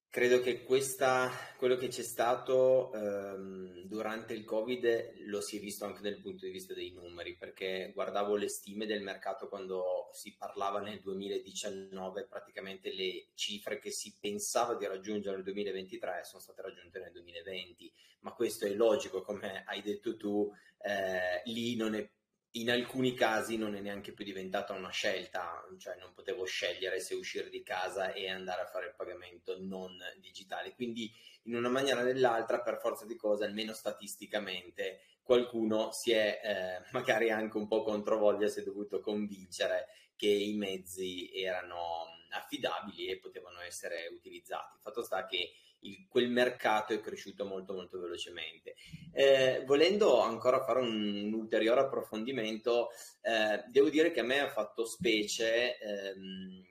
credo 0.10 0.42
che 0.42 0.64
questa, 0.64 1.32
quello 1.56 1.78
che 1.78 1.88
c'è 1.88 2.02
stato 2.02 2.92
ehm, 2.92 3.84
durante 3.84 4.34
il 4.34 4.44
Covid 4.44 5.14
lo 5.28 5.40
si 5.40 5.56
è 5.56 5.60
visto 5.62 5.86
anche 5.86 6.02
dal 6.02 6.20
punto 6.20 6.44
di 6.44 6.52
vista 6.52 6.74
dei 6.74 6.92
numeri, 6.92 7.38
perché 7.38 7.92
guardavo 7.94 8.36
le 8.36 8.50
stime 8.50 8.86
del 8.86 9.02
mercato 9.02 9.48
quando 9.48 10.10
si 10.12 10.36
parlava 10.36 10.82
nel 10.82 11.00
2019, 11.00 12.28
praticamente 12.28 12.94
le 12.94 13.28
cifre 13.36 13.80
che 13.80 13.92
si 13.92 14.18
pensava 14.20 14.76
di 14.76 14.88
raggiungere 14.88 15.36
nel 15.36 15.46
2023 15.46 16.26
sono 16.26 16.42
state 16.42 16.62
raggiunte 16.64 17.00
nel 17.00 17.14
2020, 17.14 17.94
ma 18.24 18.34
questo 18.34 18.66
è 18.66 18.74
logico, 18.74 19.22
come 19.22 19.64
hai 19.66 19.82
detto 19.82 20.18
tu, 20.18 20.52
eh, 20.82 21.42
lì 21.46 21.78
non 21.78 21.96
è 21.96 22.06
in 22.54 22.72
alcuni 22.72 23.14
casi 23.14 23.58
non 23.58 23.76
è 23.76 23.80
neanche 23.80 24.12
più 24.12 24.26
diventata 24.26 24.74
una 24.74 24.90
scelta, 24.90 25.64
cioè 25.78 25.98
non 26.00 26.14
potevo 26.14 26.46
scegliere 26.46 27.00
se 27.00 27.14
uscire 27.14 27.50
di 27.50 27.62
casa 27.62 28.12
e 28.12 28.30
andare 28.30 28.62
a 28.62 28.66
fare 28.66 28.88
il 28.88 28.96
pagamento 28.96 29.58
non 29.60 29.96
digitale. 30.20 30.74
Quindi 30.74 31.12
in 31.44 31.56
una 31.56 31.70
maniera 31.70 32.02
o 32.02 32.04
nell'altra, 32.04 32.62
per 32.62 32.80
forza 32.80 33.06
di 33.06 33.16
cose, 33.16 33.46
almeno 33.46 33.74
statisticamente, 33.74 35.02
qualcuno 35.22 35.92
si 35.92 36.12
è 36.12 36.42
eh, 36.44 36.90
magari 36.92 37.30
anche 37.30 37.58
un 37.58 37.68
po' 37.68 37.84
controvoglia, 37.84 38.48
si 38.48 38.62
è 38.62 38.64
dovuto 38.64 39.00
convincere 39.00 39.88
che 40.16 40.28
i 40.28 40.54
mezzi 40.54 41.32
erano 41.34 42.18
affidabili 42.32 43.08
e 43.08 43.20
potevano 43.20 43.62
essere 43.62 44.08
utilizzati. 44.12 44.76
Il 44.76 44.82
fatto 44.82 45.04
sta 45.04 45.26
che 45.26 45.52
il, 45.82 46.08
quel 46.08 46.30
mercato 46.30 46.94
è 46.94 47.00
cresciuto 47.00 47.46
molto 47.46 47.74
molto 47.74 48.00
velocemente. 48.00 48.76
Eh, 49.14 49.64
volendo 49.66 50.22
ancora 50.22 50.64
fare 50.64 50.80
un, 50.80 51.26
un 51.26 51.34
ulteriore 51.34 51.82
approfondimento, 51.82 52.90
eh, 53.22 53.64
devo 53.70 53.90
dire 53.90 54.12
che 54.12 54.22
a 54.22 54.24
me 54.24 54.40
ha 54.40 54.50
fatto 54.50 54.86
specie 54.86 55.78
ehm, 55.78 56.64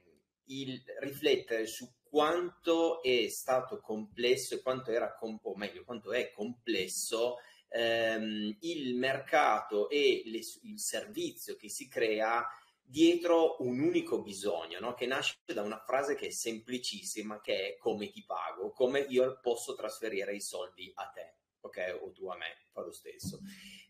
il 0.46 0.82
riflettere 1.00 1.66
su 1.66 1.92
quanto 2.02 3.02
è 3.02 3.28
stato 3.28 3.80
complesso 3.80 4.54
e 4.54 4.62
quanto 4.62 4.90
era, 4.90 5.14
com- 5.14 5.38
o 5.42 5.56
meglio, 5.56 5.84
quanto 5.84 6.12
è 6.12 6.30
complesso 6.30 7.36
ehm, 7.68 8.56
il 8.60 8.96
mercato 8.96 9.88
e 9.90 10.22
le, 10.24 10.40
il 10.62 10.80
servizio 10.80 11.56
che 11.56 11.68
si 11.68 11.88
crea 11.88 12.46
dietro 12.88 13.56
un 13.60 13.80
unico 13.80 14.22
bisogno, 14.22 14.80
no? 14.80 14.94
che 14.94 15.06
nasce 15.06 15.36
da 15.44 15.62
una 15.62 15.78
frase 15.78 16.14
che 16.14 16.28
è 16.28 16.30
semplicissima, 16.30 17.40
che 17.40 17.74
è 17.74 17.76
come 17.76 18.08
ti 18.08 18.24
pago, 18.24 18.72
come 18.72 19.00
io 19.00 19.38
posso 19.40 19.74
trasferire 19.74 20.34
i 20.34 20.40
soldi 20.40 20.90
a 20.94 21.06
te, 21.08 21.34
ok? 21.60 21.98
O 22.00 22.12
tu 22.12 22.28
a 22.28 22.36
me, 22.36 22.64
fa 22.72 22.80
lo 22.80 22.92
stesso. 22.92 23.40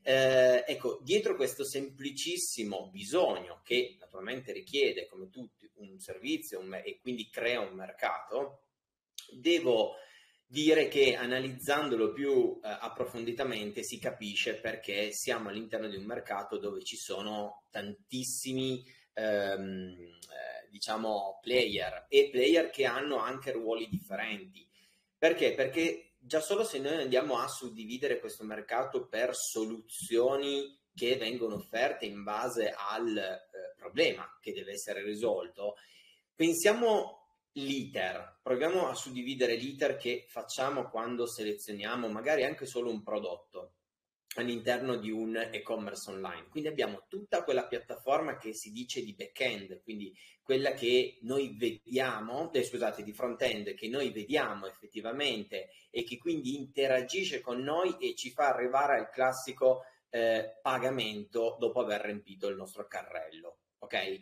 Eh, 0.02 0.64
ecco, 0.66 0.98
dietro 1.00 1.36
questo 1.36 1.64
semplicissimo 1.64 2.88
bisogno, 2.90 3.60
che 3.62 3.96
naturalmente 4.00 4.52
richiede, 4.52 5.06
come 5.06 5.28
tutti, 5.30 5.70
un 5.76 6.00
servizio 6.00 6.58
un, 6.58 6.74
e 6.74 6.98
quindi 6.98 7.30
crea 7.30 7.60
un 7.60 7.74
mercato, 7.74 8.64
devo 9.30 9.94
dire 10.50 10.88
che 10.88 11.14
analizzandolo 11.14 12.10
più 12.12 12.58
eh, 12.62 12.68
approfonditamente 12.68 13.82
si 13.82 13.98
capisce 13.98 14.54
perché 14.54 15.12
siamo 15.12 15.50
all'interno 15.50 15.88
di 15.88 15.96
un 15.96 16.04
mercato 16.04 16.56
dove 16.58 16.82
ci 16.82 16.96
sono 16.96 17.64
tantissimi 17.70 18.82
ehm, 19.12 19.94
eh, 19.98 20.68
diciamo 20.70 21.38
player 21.42 22.06
e 22.08 22.30
player 22.30 22.70
che 22.70 22.86
hanno 22.86 23.18
anche 23.18 23.52
ruoli 23.52 23.88
differenti. 23.88 24.66
Perché? 25.18 25.52
Perché 25.52 26.14
già 26.18 26.40
solo 26.40 26.64
se 26.64 26.78
noi 26.78 26.96
andiamo 26.96 27.38
a 27.38 27.46
suddividere 27.46 28.18
questo 28.18 28.44
mercato 28.44 29.06
per 29.06 29.34
soluzioni 29.34 30.80
che 30.94 31.16
vengono 31.16 31.56
offerte 31.56 32.06
in 32.06 32.22
base 32.22 32.74
al 32.74 33.16
eh, 33.16 33.74
problema 33.76 34.38
che 34.40 34.52
deve 34.52 34.72
essere 34.72 35.02
risolto, 35.02 35.76
pensiamo 36.34 37.17
l'iter, 37.58 38.38
proviamo 38.42 38.88
a 38.88 38.94
suddividere 38.94 39.56
l'iter 39.56 39.96
che 39.96 40.24
facciamo 40.28 40.88
quando 40.88 41.26
selezioniamo 41.26 42.08
magari 42.08 42.44
anche 42.44 42.66
solo 42.66 42.90
un 42.90 43.02
prodotto 43.02 43.74
all'interno 44.34 44.96
di 44.96 45.10
un 45.10 45.36
e-commerce 45.36 46.10
online. 46.10 46.48
Quindi 46.48 46.68
abbiamo 46.68 47.06
tutta 47.08 47.42
quella 47.42 47.66
piattaforma 47.66 48.36
che 48.36 48.54
si 48.54 48.70
dice 48.70 49.02
di 49.02 49.14
back-end, 49.14 49.82
quindi 49.82 50.14
quella 50.42 50.72
che 50.72 51.18
noi 51.22 51.56
vediamo, 51.56 52.52
eh, 52.52 52.62
scusate, 52.62 53.02
di 53.02 53.12
front-end, 53.12 53.74
che 53.74 53.88
noi 53.88 54.10
vediamo 54.10 54.66
effettivamente 54.66 55.70
e 55.90 56.04
che 56.04 56.18
quindi 56.18 56.56
interagisce 56.56 57.40
con 57.40 57.60
noi 57.60 57.96
e 57.98 58.14
ci 58.14 58.30
fa 58.30 58.48
arrivare 58.48 58.98
al 58.98 59.10
classico 59.10 59.82
eh, 60.10 60.58
pagamento 60.62 61.56
dopo 61.58 61.80
aver 61.80 62.02
riempito 62.02 62.46
il 62.48 62.56
nostro 62.56 62.86
carrello. 62.86 63.58
Ok? 63.78 64.20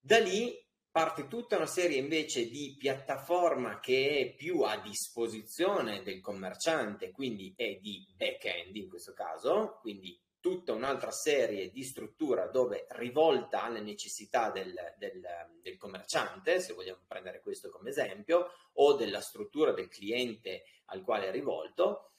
Da 0.00 0.18
lì 0.18 0.66
parte 0.90 1.28
tutta 1.28 1.56
una 1.56 1.66
serie 1.66 1.98
invece 1.98 2.48
di 2.48 2.74
piattaforma 2.78 3.78
che 3.80 4.18
è 4.18 4.34
più 4.34 4.62
a 4.62 4.78
disposizione 4.78 6.02
del 6.02 6.20
commerciante, 6.20 7.10
quindi 7.10 7.52
è 7.56 7.74
di 7.74 8.06
back-end 8.16 8.74
in 8.76 8.88
questo 8.88 9.12
caso, 9.12 9.78
quindi 9.80 10.20
tutta 10.40 10.72
un'altra 10.72 11.10
serie 11.10 11.70
di 11.70 11.82
struttura 11.82 12.46
dove 12.46 12.86
rivolta 12.90 13.62
alle 13.62 13.80
necessità 13.80 14.50
del, 14.50 14.72
del, 14.96 15.20
del, 15.60 15.76
commerciante, 15.76 16.60
se 16.60 16.72
vogliamo 16.72 17.02
prendere 17.06 17.40
questo 17.40 17.70
come 17.70 17.90
esempio, 17.90 18.50
o 18.74 18.94
della 18.94 19.20
struttura 19.20 19.72
del 19.72 19.88
cliente 19.88 20.64
al 20.86 21.02
quale 21.02 21.28
è 21.28 21.30
rivolto. 21.30 22.12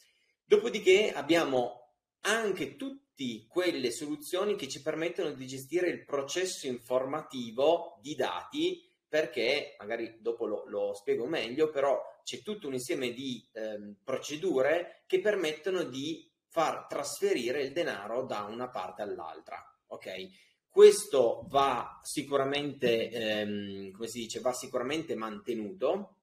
Dopodiché 0.43 1.11
abbiamo 1.13 1.78
anche 2.21 2.75
tutte 2.75 3.45
quelle 3.47 3.91
soluzioni 3.91 4.55
che 4.55 4.67
ci 4.67 4.81
permettono 4.81 5.31
di 5.31 5.45
gestire 5.45 5.89
il 5.89 6.05
processo 6.05 6.67
informativo 6.67 7.99
di 8.01 8.15
dati 8.15 8.89
perché 9.09 9.75
magari 9.79 10.17
dopo 10.19 10.45
lo, 10.45 10.63
lo 10.67 10.93
spiego 10.93 11.25
meglio, 11.25 11.69
però 11.69 11.99
c'è 12.23 12.41
tutto 12.43 12.67
un 12.67 12.73
insieme 12.73 13.11
di 13.11 13.43
ehm, 13.53 13.95
procedure 14.03 15.03
che 15.07 15.19
permettono 15.19 15.83
di 15.83 16.31
far 16.47 16.85
trasferire 16.87 17.63
il 17.63 17.71
denaro 17.71 18.23
da 18.23 18.43
una 18.43 18.69
parte 18.69 19.01
all'altra. 19.01 19.57
Ok? 19.87 20.29
Questo 20.69 21.45
va 21.49 21.99
sicuramente, 22.03 23.09
ehm, 23.09 23.91
come 23.91 24.07
si 24.07 24.19
dice, 24.19 24.39
va 24.39 24.53
sicuramente 24.53 25.15
mantenuto 25.15 26.17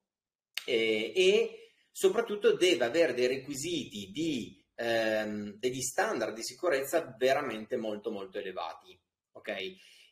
eh, 0.64 1.12
e 1.14 1.72
soprattutto 1.90 2.54
deve 2.54 2.84
avere 2.84 3.14
dei 3.14 3.26
requisiti 3.26 4.12
di 4.12 4.64
ehm, 4.76 5.54
degli 5.58 5.80
standard 5.80 6.34
di 6.34 6.42
sicurezza 6.42 7.14
veramente 7.18 7.76
molto 7.76 8.10
molto 8.10 8.38
elevati. 8.38 8.98
Ok? 9.32 9.54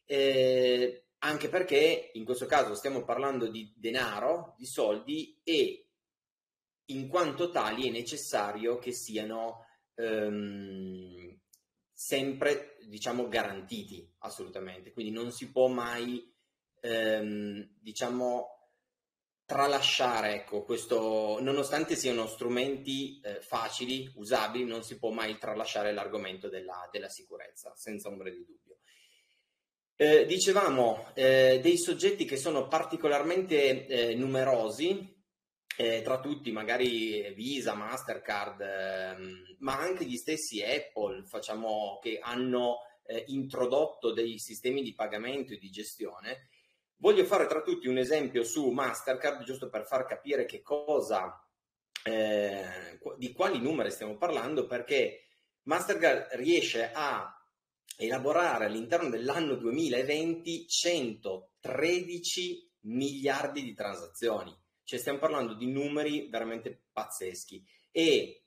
Eh, 0.04 1.04
anche 1.18 1.48
perché 1.48 2.10
in 2.14 2.24
questo 2.24 2.46
caso 2.46 2.74
stiamo 2.74 3.04
parlando 3.04 3.48
di 3.48 3.72
denaro, 3.76 4.54
di 4.58 4.66
soldi 4.66 5.40
e 5.42 5.88
in 6.86 7.08
quanto 7.08 7.50
tali 7.50 7.88
è 7.88 7.90
necessario 7.90 8.78
che 8.78 8.92
siano 8.92 9.64
ehm, 9.94 11.40
sempre 11.92 12.76
diciamo 12.86 13.28
garantiti 13.28 14.06
assolutamente 14.18 14.92
quindi 14.92 15.12
non 15.12 15.32
si 15.32 15.50
può 15.50 15.68
mai 15.68 16.30
ehm, 16.80 17.76
diciamo 17.80 18.63
tralasciare 19.44 20.34
ecco 20.34 20.62
questo 20.62 21.38
nonostante 21.40 21.96
siano 21.96 22.26
strumenti 22.26 23.20
eh, 23.20 23.40
facili 23.40 24.10
usabili 24.16 24.64
non 24.64 24.82
si 24.82 24.98
può 24.98 25.10
mai 25.10 25.36
tralasciare 25.38 25.92
l'argomento 25.92 26.48
della, 26.48 26.88
della 26.90 27.08
sicurezza 27.08 27.72
senza 27.76 28.08
ombra 28.08 28.30
di 28.30 28.44
dubbio 28.44 28.78
eh, 29.96 30.26
dicevamo 30.26 31.12
eh, 31.14 31.60
dei 31.62 31.78
soggetti 31.78 32.24
che 32.24 32.36
sono 32.36 32.66
particolarmente 32.66 33.86
eh, 33.86 34.14
numerosi 34.14 35.14
eh, 35.76 36.02
tra 36.02 36.20
tutti 36.20 36.52
magari 36.52 37.32
Visa, 37.34 37.74
Mastercard, 37.74 38.60
ehm, 38.60 39.56
ma 39.58 39.78
anche 39.78 40.04
gli 40.04 40.16
stessi 40.16 40.62
Apple, 40.62 41.24
facciamo, 41.26 41.98
che 42.00 42.18
hanno 42.20 42.78
eh, 43.06 43.24
introdotto 43.28 44.12
dei 44.12 44.38
sistemi 44.38 44.82
di 44.82 44.94
pagamento 44.94 45.52
e 45.52 45.58
di 45.58 45.70
gestione. 45.70 46.48
Voglio 46.96 47.24
fare 47.24 47.46
tra 47.46 47.62
tutti 47.62 47.88
un 47.88 47.98
esempio 47.98 48.44
su 48.44 48.70
Mastercard, 48.70 49.44
giusto 49.44 49.68
per 49.68 49.86
far 49.86 50.06
capire 50.06 50.44
che 50.44 50.62
cosa, 50.62 51.44
eh, 52.04 52.98
di 53.16 53.32
quali 53.32 53.60
numeri 53.60 53.90
stiamo 53.90 54.16
parlando, 54.16 54.66
perché 54.66 55.26
Mastercard 55.62 56.34
riesce 56.34 56.90
a 56.92 57.34
elaborare 57.96 58.66
all'interno 58.66 59.08
dell'anno 59.08 59.54
2020 59.54 60.66
113 60.66 62.70
miliardi 62.80 63.62
di 63.62 63.74
transazioni. 63.74 64.54
Cioè 64.82 64.98
stiamo 64.98 65.18
parlando 65.18 65.54
di 65.54 65.70
numeri 65.70 66.28
veramente 66.28 66.86
pazzeschi. 66.92 67.64
E 67.90 68.44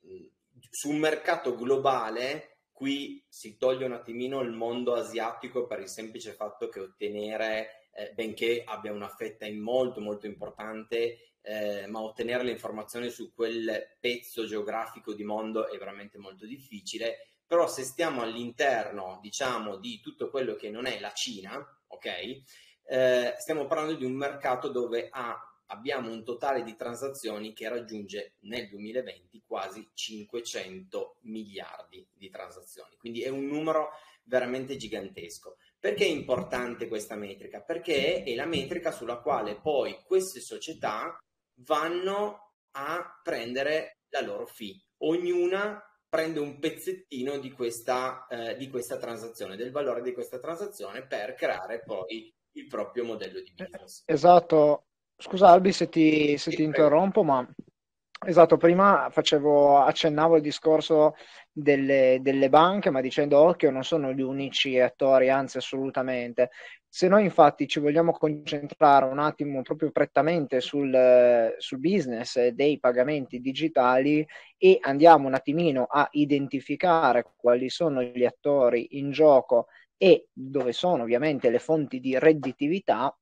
su 0.70 0.90
un 0.90 0.98
mercato 0.98 1.56
globale 1.56 2.60
qui 2.72 3.26
si 3.28 3.58
toglie 3.58 3.86
un 3.86 3.94
attimino 3.94 4.42
il 4.42 4.52
mondo 4.52 4.94
asiatico 4.94 5.66
per 5.66 5.80
il 5.80 5.90
semplice 5.90 6.34
fatto 6.34 6.70
che 6.70 6.80
ottenere, 6.80 7.87
eh, 7.98 8.12
benché 8.14 8.64
abbia 8.64 8.94
una 8.94 9.10
fetta 9.10 9.52
molto 9.54 10.00
molto 10.02 10.28
importante, 10.28 11.34
eh, 11.42 11.88
ma 11.88 12.02
ottenere 12.02 12.44
le 12.44 12.52
informazioni 12.52 13.10
su 13.10 13.34
quel 13.34 13.98
pezzo 14.00 14.46
geografico 14.46 15.14
di 15.14 15.24
mondo 15.24 15.68
è 15.68 15.78
veramente 15.80 16.20
molto 16.20 16.46
difficile. 16.46 17.32
Però 17.48 17.68
se 17.68 17.84
stiamo 17.84 18.22
all'interno, 18.22 19.18
diciamo, 19.20 19.78
di 19.78 20.00
tutto 20.00 20.30
quello 20.30 20.56
che 20.56 20.70
non 20.70 20.86
è 20.86 21.00
la 21.00 21.12
Cina, 21.14 21.58
ok? 21.88 22.42
Eh, 22.84 23.34
stiamo 23.40 23.66
parlando 23.66 23.96
di 23.96 24.06
un 24.06 24.14
mercato 24.14 24.70
dove 24.70 25.08
ha 25.10 25.42
abbiamo 25.70 26.12
un 26.12 26.24
totale 26.24 26.64
di 26.64 26.76
transazioni 26.76 27.54
che 27.54 27.68
raggiunge 27.68 28.36
nel 28.42 28.70
2020 28.70 29.44
quasi 29.46 29.90
500 29.94 31.18
miliardi 31.22 32.08
di 32.14 32.30
transazioni. 32.30 32.96
Quindi 32.98 33.24
è 33.24 33.30
un 33.30 33.48
numero 33.48 33.90
veramente 34.24 34.78
gigantesco. 34.78 35.58
Perché 35.88 36.04
è 36.04 36.10
importante 36.10 36.90
questa 36.90 37.16
metrica? 37.16 37.62
Perché 37.62 38.22
è 38.22 38.36
la 38.36 38.46
metrica 38.46 38.92
sulla 38.92 39.20
quale 39.20 39.56
poi 39.56 39.98
queste 40.04 40.42
società 40.42 41.18
vanno 41.62 42.56
a 42.72 43.22
prendere 43.24 44.00
la 44.10 44.20
loro 44.20 44.46
fee. 44.48 44.82
Ognuna 45.04 45.82
prende 46.10 46.42
un 46.42 46.60
pezzettino 46.60 47.38
di 47.38 47.54
questa, 47.54 48.28
eh, 48.28 48.58
di 48.58 48.70
questa 48.70 48.98
transazione, 48.98 49.56
del 49.56 49.72
valore 49.72 50.02
di 50.02 50.12
questa 50.12 50.40
transazione 50.40 51.08
per 51.08 51.36
creare 51.36 51.82
poi 51.86 52.36
il 52.58 52.68
proprio 52.68 53.06
modello 53.06 53.40
di 53.40 53.54
business. 53.56 54.04
Esatto, 54.08 54.88
Scusa 55.16 55.48
Albi 55.48 55.72
se 55.72 55.88
ti, 55.88 56.38
se 56.38 56.52
ti 56.52 56.64
interrompo, 56.64 57.24
ma 57.24 57.48
esatto, 58.28 58.58
prima 58.58 59.08
facevo, 59.10 59.78
accennavo 59.78 60.36
il 60.36 60.42
discorso 60.42 61.16
delle, 61.50 62.20
delle, 62.22 62.50
banche, 62.50 62.90
ma 62.90 63.00
dicendo 63.00 63.40
occhio 63.40 63.72
non 63.72 63.84
sono 63.84 64.12
gli 64.12 64.22
unici 64.22 64.78
attori, 64.80 65.30
anzi 65.30 65.58
assolutamente. 65.58 66.50
Se 66.90 67.08
noi 67.08 67.24
infatti 67.24 67.68
ci 67.68 67.80
vogliamo 67.80 68.12
concentrare 68.12 69.06
un 69.06 69.20
attimo 69.20 69.62
proprio 69.62 69.92
prettamente 69.92 70.60
sul, 70.60 71.56
sul 71.58 71.80
business 71.80 72.48
dei 72.50 72.80
pagamenti 72.80 73.40
digitali 73.40 74.28
e 74.58 74.78
andiamo 74.82 75.28
un 75.28 75.34
attimino 75.34 75.86
a 75.90 76.08
identificare 76.12 77.32
quali 77.36 77.70
sono 77.70 78.02
gli 78.02 78.26
attori 78.26 78.98
in 78.98 79.12
gioco 79.12 79.68
e 79.96 80.28
dove 80.34 80.74
sono 80.74 81.04
ovviamente 81.04 81.50
le 81.50 81.60
fonti 81.60 82.00
di 82.00 82.20
redditività, 82.20 83.16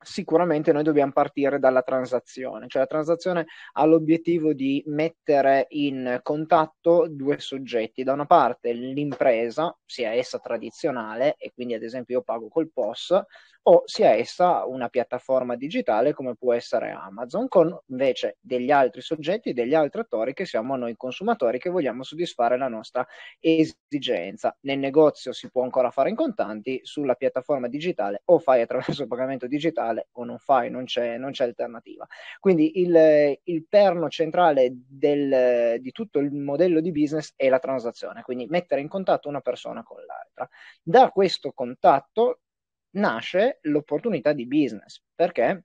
sicuramente 0.00 0.72
noi 0.72 0.82
dobbiamo 0.82 1.12
partire 1.12 1.58
dalla 1.58 1.82
transazione, 1.82 2.68
cioè 2.68 2.82
la 2.82 2.88
transazione 2.88 3.46
ha 3.72 3.84
l'obiettivo 3.84 4.52
di 4.52 4.82
mettere 4.86 5.66
in 5.70 6.20
contatto 6.22 7.06
due 7.08 7.38
soggetti, 7.38 8.04
da 8.04 8.12
una 8.12 8.26
parte 8.26 8.72
l'impresa, 8.72 9.76
sia 9.84 10.12
essa 10.12 10.38
tradizionale, 10.38 11.34
e 11.38 11.52
quindi 11.52 11.74
ad 11.74 11.82
esempio 11.82 12.18
io 12.18 12.22
pago 12.22 12.48
col 12.48 12.70
POS, 12.72 13.20
o 13.70 13.82
sia 13.84 14.14
essa 14.14 14.64
una 14.64 14.88
piattaforma 14.88 15.54
digitale 15.54 16.14
come 16.14 16.34
può 16.34 16.54
essere 16.54 16.90
Amazon, 16.90 17.48
con 17.48 17.78
invece 17.88 18.38
degli 18.40 18.70
altri 18.70 19.02
soggetti, 19.02 19.52
degli 19.52 19.74
altri 19.74 20.00
attori 20.00 20.32
che 20.32 20.46
siamo 20.46 20.74
noi 20.76 20.96
consumatori 20.96 21.58
che 21.58 21.68
vogliamo 21.68 22.02
soddisfare 22.02 22.56
la 22.56 22.68
nostra 22.68 23.06
esigenza. 23.38 24.56
Nel 24.62 24.78
negozio 24.78 25.32
si 25.34 25.50
può 25.50 25.64
ancora 25.64 25.90
fare 25.90 26.08
in 26.08 26.16
contanti, 26.16 26.80
sulla 26.82 27.14
piattaforma 27.14 27.68
digitale 27.68 28.22
o 28.24 28.38
fai 28.38 28.62
attraverso 28.62 29.02
il 29.02 29.08
pagamento 29.08 29.46
digitale 29.46 30.08
o 30.12 30.24
non 30.24 30.38
fai, 30.38 30.70
non 30.70 30.84
c'è, 30.84 31.18
non 31.18 31.32
c'è 31.32 31.44
alternativa. 31.44 32.06
Quindi 32.40 32.80
il, 32.80 33.38
il 33.42 33.66
perno 33.68 34.08
centrale 34.08 34.70
del, 34.72 35.78
di 35.78 35.92
tutto 35.92 36.20
il 36.20 36.32
modello 36.32 36.80
di 36.80 36.90
business 36.90 37.34
è 37.36 37.50
la 37.50 37.58
transazione, 37.58 38.22
quindi 38.22 38.46
mettere 38.46 38.80
in 38.80 38.88
contatto 38.88 39.28
una 39.28 39.42
persona 39.42 39.82
con 39.82 39.98
l'altra. 40.06 40.48
Da 40.82 41.10
questo 41.10 41.52
contatto 41.52 42.40
nasce 42.92 43.58
l'opportunità 43.62 44.32
di 44.32 44.46
business. 44.46 45.02
Perché? 45.14 45.64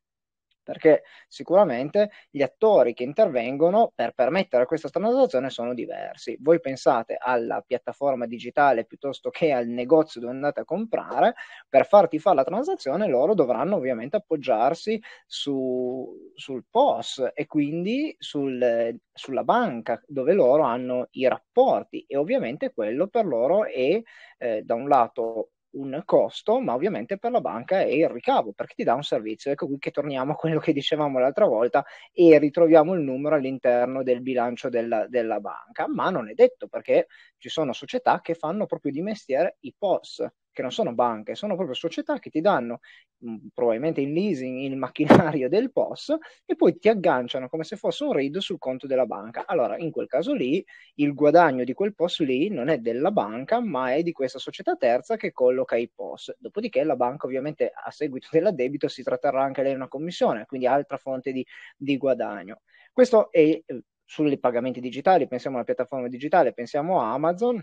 Perché 0.63 1.03
sicuramente 1.27 2.09
gli 2.31 2.41
attori 2.41 2.93
che 2.93 3.03
intervengono 3.03 3.91
per 3.93 4.13
permettere 4.13 4.65
questa 4.65 4.87
transazione 4.89 5.49
sono 5.49 5.73
diversi. 5.73 6.37
Voi 6.39 6.61
pensate 6.61 7.17
alla 7.19 7.61
piattaforma 7.61 8.25
digitale 8.25 8.85
piuttosto 8.85 9.29
che 9.29 9.51
al 9.51 9.67
negozio 9.67 10.21
dove 10.21 10.31
andate 10.31 10.61
a 10.61 10.65
comprare, 10.65 11.33
per 11.67 11.85
farti 11.85 12.17
fare 12.17 12.37
la 12.37 12.43
transazione 12.45 13.09
loro 13.09 13.33
dovranno 13.33 13.75
ovviamente 13.75 14.15
appoggiarsi 14.15 15.01
su, 15.25 16.31
sul 16.33 16.63
POS 16.69 17.31
e 17.33 17.45
quindi 17.45 18.15
sul, 18.17 18.97
sulla 19.11 19.43
banca 19.43 20.01
dove 20.07 20.31
loro 20.33 20.63
hanno 20.63 21.07
i 21.11 21.27
rapporti 21.27 22.05
e 22.07 22.15
ovviamente 22.15 22.71
quello 22.73 23.07
per 23.07 23.25
loro 23.25 23.65
è 23.65 24.01
eh, 24.37 24.61
da 24.63 24.75
un 24.75 24.87
lato 24.87 25.49
un 25.73 26.01
costo, 26.05 26.59
ma 26.59 26.73
ovviamente 26.73 27.17
per 27.17 27.31
la 27.31 27.41
banca 27.41 27.81
è 27.81 27.85
il 27.85 28.09
ricavo 28.09 28.53
perché 28.53 28.73
ti 28.75 28.83
dà 28.83 28.93
un 28.93 29.03
servizio. 29.03 29.51
Ecco 29.51 29.67
qui 29.67 29.77
che 29.79 29.91
torniamo 29.91 30.33
a 30.33 30.35
quello 30.35 30.59
che 30.59 30.73
dicevamo 30.73 31.19
l'altra 31.19 31.45
volta 31.45 31.85
e 32.11 32.37
ritroviamo 32.39 32.93
il 32.93 33.01
numero 33.01 33.35
all'interno 33.35 34.03
del 34.03 34.21
bilancio 34.21 34.69
della, 34.69 35.07
della 35.07 35.39
banca, 35.39 35.87
ma 35.87 36.09
non 36.09 36.29
è 36.29 36.33
detto 36.33 36.67
perché 36.67 37.07
ci 37.37 37.49
sono 37.49 37.73
società 37.73 38.21
che 38.21 38.35
fanno 38.35 38.65
proprio 38.65 38.91
di 38.91 39.01
mestiere 39.01 39.57
i 39.61 39.73
POS 39.77 40.25
che 40.53 40.61
non 40.61 40.71
sono 40.71 40.93
banche, 40.93 41.35
sono 41.35 41.55
proprio 41.55 41.75
società 41.75 42.19
che 42.19 42.29
ti 42.29 42.39
danno 42.39 42.79
mh, 43.19 43.47
probabilmente 43.53 44.01
in 44.01 44.13
leasing 44.13 44.59
il 44.61 44.77
macchinario 44.77 45.49
del 45.49 45.71
POS 45.71 46.15
e 46.45 46.55
poi 46.55 46.77
ti 46.79 46.87
agganciano 46.89 47.49
come 47.49 47.63
se 47.63 47.75
fosse 47.75 48.03
un 48.03 48.13
RID 48.13 48.37
sul 48.37 48.59
conto 48.59 48.87
della 48.87 49.05
banca. 49.05 49.45
Allora, 49.45 49.77
in 49.77 49.91
quel 49.91 50.07
caso 50.07 50.33
lì, 50.33 50.63
il 50.95 51.13
guadagno 51.13 51.63
di 51.63 51.73
quel 51.73 51.93
POS 51.95 52.21
lì 52.21 52.49
non 52.49 52.69
è 52.69 52.77
della 52.77 53.11
banca, 53.11 53.59
ma 53.59 53.93
è 53.93 54.03
di 54.03 54.11
questa 54.11 54.39
società 54.39 54.75
terza 54.75 55.15
che 55.17 55.31
colloca 55.31 55.75
i 55.75 55.89
POS. 55.93 56.35
Dopodiché 56.39 56.83
la 56.83 56.95
banca 56.95 57.25
ovviamente 57.25 57.71
a 57.73 57.91
seguito 57.91 58.27
dell'addebito 58.31 58.87
si 58.87 59.03
tratterà 59.03 59.41
anche 59.43 59.63
lei 59.63 59.73
una 59.73 59.87
commissione, 59.87 60.45
quindi 60.45 60.67
altra 60.67 60.97
fonte 60.97 61.31
di, 61.31 61.45
di 61.75 61.97
guadagno. 61.97 62.61
Questo 62.91 63.31
è 63.31 63.39
eh, 63.39 63.63
sui 64.05 64.37
pagamenti 64.39 64.79
digitali, 64.79 65.27
pensiamo 65.27 65.55
alla 65.55 65.65
piattaforma 65.65 66.07
digitale, 66.07 66.53
pensiamo 66.53 67.01
a 67.01 67.13
Amazon 67.13 67.59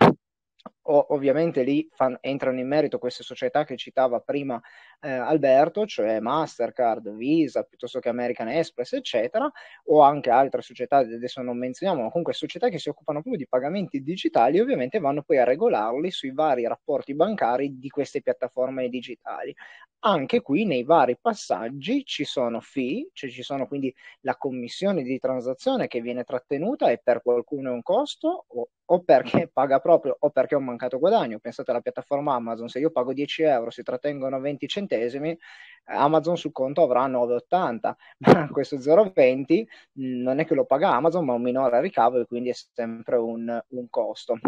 Ovviamente 0.93 1.63
lì 1.63 1.89
fan, 1.93 2.17
entrano 2.21 2.59
in 2.59 2.67
merito 2.67 2.99
queste 2.99 3.23
società 3.23 3.65
che 3.65 3.77
citava 3.77 4.21
prima 4.21 4.61
eh, 5.01 5.11
Alberto, 5.11 5.87
cioè 5.87 6.19
Mastercard, 6.21 7.15
Visa, 7.15 7.63
piuttosto 7.63 8.01
che 8.01 8.09
American 8.09 8.49
Express, 8.49 8.95
eccetera, 8.95 9.51
o 9.85 10.01
anche 10.01 10.31
altre 10.31 10.63
società, 10.63 10.97
adesso 10.99 11.43
non 11.43 11.59
menzioniamo, 11.59 12.03
ma 12.03 12.09
comunque 12.09 12.33
società 12.33 12.69
che 12.69 12.79
si 12.79 12.89
occupano 12.89 13.21
proprio 13.21 13.41
di 13.43 13.49
pagamenti 13.49 14.03
digitali, 14.03 14.59
ovviamente 14.61 14.99
vanno 14.99 15.23
poi 15.23 15.39
a 15.39 15.45
regolarli 15.45 16.11
sui 16.11 16.33
vari 16.33 16.67
rapporti 16.67 17.15
bancari 17.15 17.79
di 17.79 17.89
queste 17.89 18.21
piattaforme 18.23 18.89
digitali. 18.89 19.55
Anche 20.03 20.41
qui 20.41 20.65
nei 20.65 20.83
vari 20.83 21.19
passaggi 21.21 22.05
ci 22.07 22.25
sono 22.25 22.61
fee, 22.61 23.11
cioè 23.13 23.29
ci 23.29 23.43
sono 23.43 23.67
quindi 23.67 23.95
la 24.23 24.35
commissione 24.37 25.03
di 25.03 25.19
transazione 25.19 25.89
che 25.89 26.01
viene 26.01 26.25
trattenuta 26.25 26.91
e 26.91 26.99
per 27.05 27.21
qualcuno 27.23 27.69
è 27.71 27.73
un 27.75 27.83
costo 27.83 28.47
o, 28.49 28.69
o 28.83 29.03
perché 29.03 29.49
paga 29.53 29.79
proprio 29.81 30.17
o 30.19 30.31
perché 30.31 30.55
ho 30.55 30.61
mancato 30.61 30.99
guadagno. 30.99 31.39
Pensate 31.39 31.71
alla 31.71 31.83
piattaforma 31.83 32.35
Amazon, 32.35 32.69
se 32.69 32.79
io 32.79 32.91
pago 32.91 33.13
10 33.13 33.43
euro, 33.43 33.71
si 33.71 33.83
trattengono 33.83 34.41
20 34.41 34.67
centesimi, 34.69 35.37
Amazon 35.85 36.37
sul 36.39 36.53
conto 36.53 36.83
avrà 36.83 37.07
9,80, 37.07 37.97
ma 38.33 38.49
questo 38.51 38.79
0,20 38.79 39.67
non 39.95 40.39
è 40.39 40.47
che 40.47 40.55
lo 40.55 40.65
paga 40.65 40.95
Amazon, 40.95 41.27
ma 41.27 41.35
un 41.35 41.43
minore 41.43 41.79
ricavo 41.83 42.19
e 42.21 42.27
quindi 42.27 42.49
è 42.49 42.55
sempre 42.55 43.17
un, 43.17 43.63
un 43.69 43.87
costo. 43.91 44.39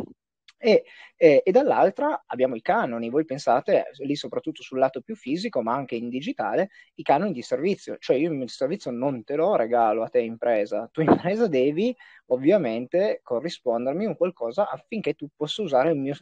E, 0.64 0.84
e, 1.16 1.42
e, 1.44 1.50
dall'altra 1.50 2.22
abbiamo 2.24 2.54
i 2.54 2.62
canoni, 2.62 3.10
voi 3.10 3.24
pensate 3.24 3.90
lì 4.04 4.14
soprattutto 4.14 4.62
sul 4.62 4.78
lato 4.78 5.00
più 5.00 5.16
fisico, 5.16 5.60
ma 5.60 5.74
anche 5.74 5.96
in 5.96 6.08
digitale, 6.08 6.70
i 6.94 7.02
canoni 7.02 7.32
di 7.32 7.42
servizio, 7.42 7.96
cioè 7.98 8.16
io 8.16 8.30
il 8.30 8.48
servizio 8.48 8.92
non 8.92 9.24
te 9.24 9.34
lo 9.34 9.56
regalo 9.56 10.04
a 10.04 10.08
te 10.08 10.20
impresa, 10.20 10.88
tu 10.92 11.00
impresa 11.00 11.48
devi 11.48 11.92
ovviamente 12.26 13.18
corrispondermi 13.24 14.06
un 14.06 14.16
qualcosa 14.16 14.70
affinché 14.70 15.14
tu 15.14 15.28
possa 15.34 15.62
usare 15.62 15.90
il 15.90 15.98
mio 15.98 16.14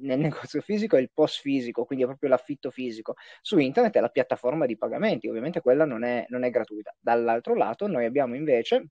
nel 0.00 0.18
negozio 0.18 0.60
fisico 0.60 0.96
è 0.96 1.00
il 1.00 1.10
post 1.12 1.40
fisico, 1.40 1.84
quindi 1.86 2.04
è 2.04 2.08
proprio 2.08 2.28
l'affitto 2.28 2.70
fisico. 2.70 3.14
Su 3.40 3.58
internet 3.58 3.94
è 3.96 4.00
la 4.00 4.08
piattaforma 4.08 4.66
di 4.66 4.76
pagamenti, 4.76 5.28
ovviamente 5.28 5.60
quella 5.62 5.86
non 5.86 6.02
è, 6.04 6.26
non 6.28 6.42
è 6.44 6.50
gratuita. 6.50 6.94
Dall'altro 6.98 7.54
lato 7.54 7.86
noi 7.86 8.04
abbiamo 8.04 8.34
invece 8.34 8.88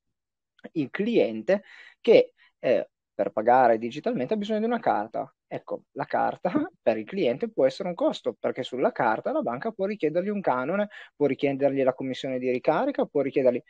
il 0.74 0.89
cliente 0.89 1.63
che 2.00 2.34
eh, 2.60 2.89
per 3.13 3.32
pagare 3.32 3.78
digitalmente 3.78 4.34
ha 4.34 4.38
bisogno 4.38 4.60
di 4.60 4.65
una 4.65 4.80
carta. 4.80 5.34
Ecco, 5.47 5.84
la 5.91 6.06
carta 6.06 6.52
per 6.82 6.97
il 6.97 7.06
cliente 7.06 7.50
può 7.50 7.65
essere 7.65 7.89
un 7.89 7.95
costo, 7.95 8.36
perché 8.39 8.63
sulla 8.63 8.91
carta 8.91 9.32
la 9.32 9.41
banca 9.41 9.71
può 9.71 9.86
richiedergli 9.86 10.30
un 10.30 10.41
canone, 10.41 10.89
può 11.15 11.28
richiedergli 11.28 11.84
la 11.84 11.93
commissione 11.93 12.39
di 12.39 12.50
ricarica, 12.52 13.06
può 13.06 13.21
richiedergli... 13.21 13.62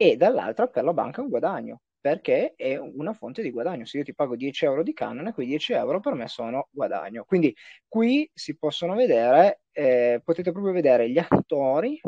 E 0.00 0.16
dall'altra 0.16 0.68
per 0.68 0.84
la 0.84 0.92
banca 0.92 1.20
è 1.20 1.24
un 1.24 1.28
guadagno, 1.30 1.80
perché 2.00 2.54
è 2.56 2.76
una 2.76 3.12
fonte 3.12 3.42
di 3.42 3.50
guadagno. 3.50 3.84
Se 3.84 3.98
io 3.98 4.04
ti 4.04 4.14
pago 4.14 4.36
10 4.36 4.64
euro 4.64 4.82
di 4.84 4.92
canone, 4.92 5.32
quei 5.32 5.46
10 5.48 5.72
euro 5.72 5.98
per 6.00 6.14
me 6.14 6.28
sono 6.28 6.68
guadagno. 6.70 7.24
Quindi 7.24 7.54
qui 7.88 8.30
si 8.32 8.56
possono 8.56 8.94
vedere, 8.94 9.62
eh, 9.72 10.20
potete 10.24 10.52
proprio 10.52 10.72
vedere 10.72 11.10
gli 11.10 11.18
attori 11.18 12.00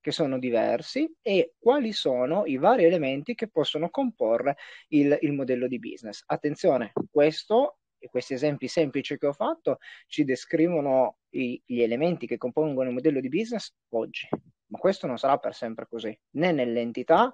che 0.00 0.12
sono 0.12 0.38
diversi 0.38 1.12
e 1.22 1.54
quali 1.58 1.92
sono 1.92 2.46
i 2.46 2.56
vari 2.56 2.84
elementi 2.84 3.34
che 3.34 3.48
possono 3.48 3.90
comporre 3.90 4.56
il, 4.88 5.16
il 5.20 5.32
modello 5.32 5.66
di 5.66 5.78
business. 5.78 6.22
Attenzione, 6.26 6.92
questo 7.10 7.78
e 7.98 8.08
questi 8.08 8.32
esempi 8.34 8.66
semplici 8.66 9.18
che 9.18 9.26
ho 9.26 9.32
fatto 9.32 9.78
ci 10.06 10.24
descrivono 10.24 11.18
i, 11.30 11.60
gli 11.64 11.82
elementi 11.82 12.26
che 12.26 12.38
compongono 12.38 12.88
il 12.88 12.94
modello 12.94 13.20
di 13.20 13.28
business 13.28 13.74
oggi, 13.90 14.26
ma 14.66 14.78
questo 14.78 15.06
non 15.06 15.18
sarà 15.18 15.36
per 15.36 15.54
sempre 15.54 15.86
così, 15.86 16.18
né 16.36 16.52
nell'entità 16.52 17.32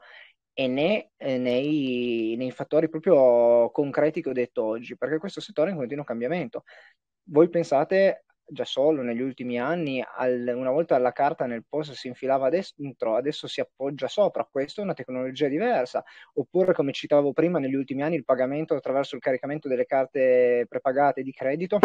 e 0.53 0.67
né 0.67 1.11
eh, 1.17 1.39
nei, 1.39 2.35
nei 2.37 2.51
fattori 2.51 2.89
proprio 2.89 3.71
concreti 3.71 4.23
che 4.23 4.31
ho 4.31 4.33
detto 4.33 4.65
oggi, 4.65 4.97
perché 4.97 5.19
questo 5.19 5.41
settore 5.41 5.69
è 5.69 5.73
in 5.73 5.79
continuo 5.79 6.05
cambiamento. 6.05 6.65
Voi 7.29 7.49
pensate 7.49 8.25
già 8.49 8.65
solo 8.65 9.03
negli 9.03 9.21
ultimi 9.21 9.59
anni, 9.59 10.03
al, 10.03 10.53
una 10.55 10.71
volta 10.71 10.99
la 10.99 11.13
carta 11.13 11.47
nel 11.47 11.65
post 11.69 11.93
si 11.93 12.07
infilava 12.07 12.49
dentro, 12.49 13.17
adesso 13.17 13.47
si 13.47 13.61
appoggia 13.61 14.09
sopra, 14.09 14.49
questa 14.51 14.81
è 14.81 14.85
una 14.85 14.95
tecnologia 14.95 15.49
diversa, 15.49 16.05
oppure 16.35 16.73
come 16.73 16.93
citavo 16.93 17.33
prima, 17.33 17.59
negli 17.59 17.75
ultimi 17.75 18.03
anni 18.03 18.17
il 18.17 18.25
pagamento 18.25 18.75
attraverso 18.75 19.17
il 19.17 19.21
caricamento 19.21 19.69
delle 19.69 19.87
carte 19.87 20.67
prepagate 20.69 21.23
di 21.23 21.33
credito 21.33 21.79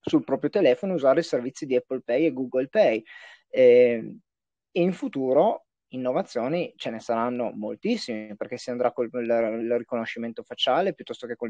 sul 0.00 0.24
proprio 0.24 0.50
telefono, 0.50 0.94
usare 0.94 1.20
i 1.20 1.24
servizi 1.24 1.66
di 1.66 1.76
Apple 1.76 2.02
Pay 2.02 2.26
e 2.26 2.32
Google 2.32 2.68
Pay. 2.68 3.02
Eh, 3.48 4.16
in 4.74 4.92
futuro 4.92 5.66
innovazioni 5.94 6.72
ce 6.76 6.90
ne 6.90 7.00
saranno 7.00 7.52
moltissime 7.54 8.34
perché 8.36 8.56
si 8.56 8.70
andrà 8.70 8.92
con 8.92 9.08
il 9.12 9.76
riconoscimento 9.78 10.42
facciale 10.42 10.94
piuttosto 10.94 11.26
che 11.26 11.36
con, 11.36 11.48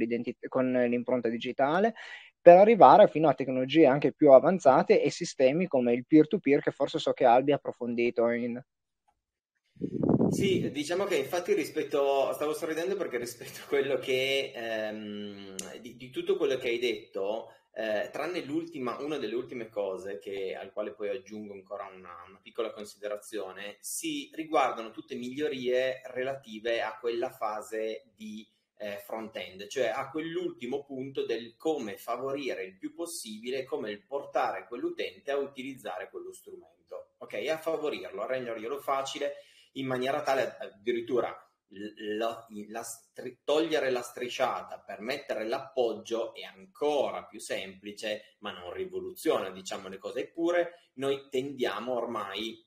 con 0.48 0.72
l'impronta 0.72 1.28
digitale 1.28 1.94
per 2.40 2.57
arrivare 2.57 3.09
fino 3.09 3.28
a 3.28 3.35
tecnologie 3.35 3.87
anche 3.87 4.12
più 4.12 4.33
avanzate 4.33 5.02
e 5.02 5.11
sistemi 5.11 5.66
come 5.66 5.92
il 5.92 6.07
peer-to-peer 6.07 6.61
che 6.61 6.70
forse 6.70 6.98
so 6.98 7.12
che 7.12 7.24
Albi 7.24 7.52
ha 7.52 7.57
approfondito 7.57 8.28
in... 8.31 8.61
Sì, 10.31 10.70
diciamo 10.70 11.05
che 11.05 11.16
infatti 11.16 11.52
rispetto, 11.52 12.33
stavo 12.33 12.55
sorridendo 12.55 12.96
perché 12.96 13.18
rispetto 13.18 13.61
a 13.64 13.68
quello 13.68 13.98
che, 13.98 14.52
ehm, 14.55 15.55
di, 15.81 15.96
di 15.96 16.11
tutto 16.11 16.37
quello 16.37 16.57
che 16.57 16.68
hai 16.68 16.78
detto, 16.78 17.52
eh, 17.74 18.11
tranne 18.12 18.44
l'ultima, 18.44 18.98
una 18.98 19.16
delle 19.16 19.35
ultime 19.35 19.68
cose 19.70 20.18
che, 20.18 20.54
al 20.54 20.72
quale 20.72 20.92
poi 20.92 21.08
aggiungo 21.08 21.54
ancora 21.54 21.87
una, 21.87 22.24
una, 22.28 22.38
piccola 22.42 22.70
considerazione, 22.70 23.78
si 23.80 24.30
riguardano 24.35 24.90
tutte 24.90 25.14
migliorie 25.14 26.02
relative 26.06 26.82
a 26.82 26.98
quella 26.98 27.30
fase 27.30 28.11
di 28.14 28.46
eh, 28.76 28.98
front-end, 28.98 29.68
cioè 29.68 29.87
a 29.87 30.11
quell'ultimo 30.11 30.85
punto 30.85 31.24
del 31.24 31.56
come 31.56 31.96
favorire 31.96 32.64
il 32.64 32.76
più 32.76 32.92
possibile, 32.94 33.64
come 33.64 33.96
portare 33.96 34.66
quell'utente 34.66 35.30
a 35.30 35.38
utilizzare 35.38 36.11
quello 36.11 36.32
strumento, 36.32 37.12
ok? 37.18 37.35
A 37.48 37.56
favorirlo, 37.56 38.22
a 38.22 38.26
renderglielo 38.26 38.80
facile 38.80 39.35
in 39.72 39.87
maniera 39.87 40.20
tale 40.20 40.56
addirittura 40.58 41.35
la, 41.72 42.46
la 42.68 42.85
togliere 43.44 43.90
la 43.90 44.02
strisciata 44.02 44.78
per 44.80 45.00
mettere 45.00 45.46
l'appoggio 45.46 46.35
è 46.35 46.42
ancora 46.42 47.24
più 47.24 47.40
semplice, 47.40 48.37
ma 48.40 48.52
non 48.52 48.72
rivoluziona, 48.72 49.50
diciamo 49.50 49.88
le 49.88 49.98
cose. 49.98 50.20
Eppure 50.20 50.90
noi 50.94 51.28
tendiamo 51.30 51.94
ormai, 51.94 52.64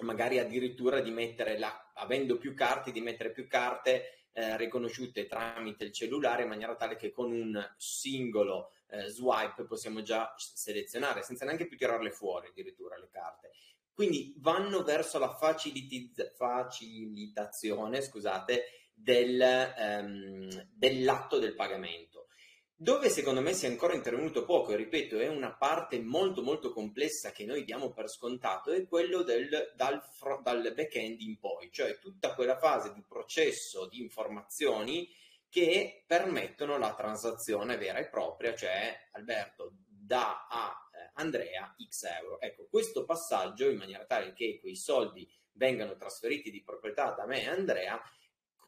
magari 0.00 0.38
addirittura 0.38 1.00
di 1.00 1.10
mettere 1.10 1.58
la, 1.58 1.92
avendo 1.94 2.38
più 2.38 2.54
carte, 2.54 2.92
di 2.92 3.00
mettere 3.00 3.32
più 3.32 3.46
carte 3.46 4.28
eh, 4.32 4.56
riconosciute 4.58 5.26
tramite 5.26 5.84
il 5.84 5.92
cellulare 5.92 6.42
in 6.42 6.48
maniera 6.48 6.76
tale 6.76 6.96
che 6.96 7.10
con 7.10 7.32
un 7.32 7.74
singolo 7.78 8.70
eh, 8.88 9.08
swipe 9.08 9.64
possiamo 9.64 10.02
già 10.02 10.34
selezionare 10.36 11.22
senza 11.22 11.46
neanche 11.46 11.66
più 11.66 11.78
tirarle 11.78 12.10
fuori 12.10 12.48
addirittura 12.48 12.98
le 12.98 13.08
carte. 13.08 13.52
Quindi 13.96 14.34
vanno 14.36 14.82
verso 14.82 15.18
la 15.18 15.34
facilitizz- 15.34 16.34
facilitazione 16.36 18.02
scusate, 18.02 18.90
del, 18.92 19.72
um, 19.78 20.68
dell'atto 20.70 21.38
del 21.38 21.54
pagamento. 21.54 22.26
Dove 22.74 23.08
secondo 23.08 23.40
me 23.40 23.54
si 23.54 23.64
è 23.64 23.70
ancora 23.70 23.94
intervenuto 23.94 24.44
poco, 24.44 24.72
e 24.72 24.76
ripeto, 24.76 25.18
è 25.18 25.28
una 25.28 25.56
parte 25.56 25.98
molto 25.98 26.42
molto 26.42 26.72
complessa 26.72 27.30
che 27.30 27.46
noi 27.46 27.64
diamo 27.64 27.94
per 27.94 28.10
scontato, 28.10 28.70
è 28.70 28.86
quello 28.86 29.22
del, 29.22 29.72
dal, 29.74 30.02
dal 30.42 30.72
back-end 30.74 31.22
in 31.22 31.38
poi, 31.38 31.70
cioè 31.72 31.98
tutta 31.98 32.34
quella 32.34 32.58
fase 32.58 32.92
di 32.92 33.02
processo 33.02 33.88
di 33.88 34.02
informazioni 34.02 35.08
che 35.48 36.04
permettono 36.06 36.76
la 36.76 36.94
transazione 36.94 37.78
vera 37.78 37.98
e 37.98 38.10
propria, 38.10 38.54
cioè 38.54 39.08
Alberto 39.12 39.72
da 40.06 40.46
a 40.50 40.85
Andrea 41.16 41.74
X 41.88 42.04
euro. 42.04 42.40
Ecco, 42.40 42.66
questo 42.70 43.04
passaggio 43.04 43.68
in 43.68 43.76
maniera 43.76 44.04
tale 44.04 44.32
che 44.32 44.58
quei 44.60 44.76
soldi 44.76 45.28
vengano 45.52 45.96
trasferiti 45.96 46.50
di 46.50 46.62
proprietà 46.62 47.12
da 47.12 47.26
me 47.26 47.42
e 47.42 47.48
Andrea 47.48 48.00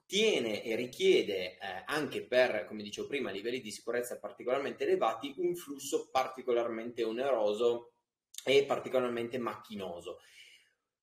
tiene 0.09 0.65
e 0.65 0.75
richiede 0.75 1.59
eh, 1.59 1.59
anche 1.85 2.25
per, 2.25 2.65
come 2.65 2.83
dicevo 2.83 3.07
prima, 3.07 3.31
livelli 3.31 3.61
di 3.61 3.71
sicurezza 3.71 4.19
particolarmente 4.19 4.85
elevati, 4.85 5.35
un 5.37 5.55
flusso 5.55 6.09
particolarmente 6.11 7.05
oneroso 7.05 7.93
e 8.43 8.65
particolarmente 8.65 9.37
macchinoso. 9.37 10.21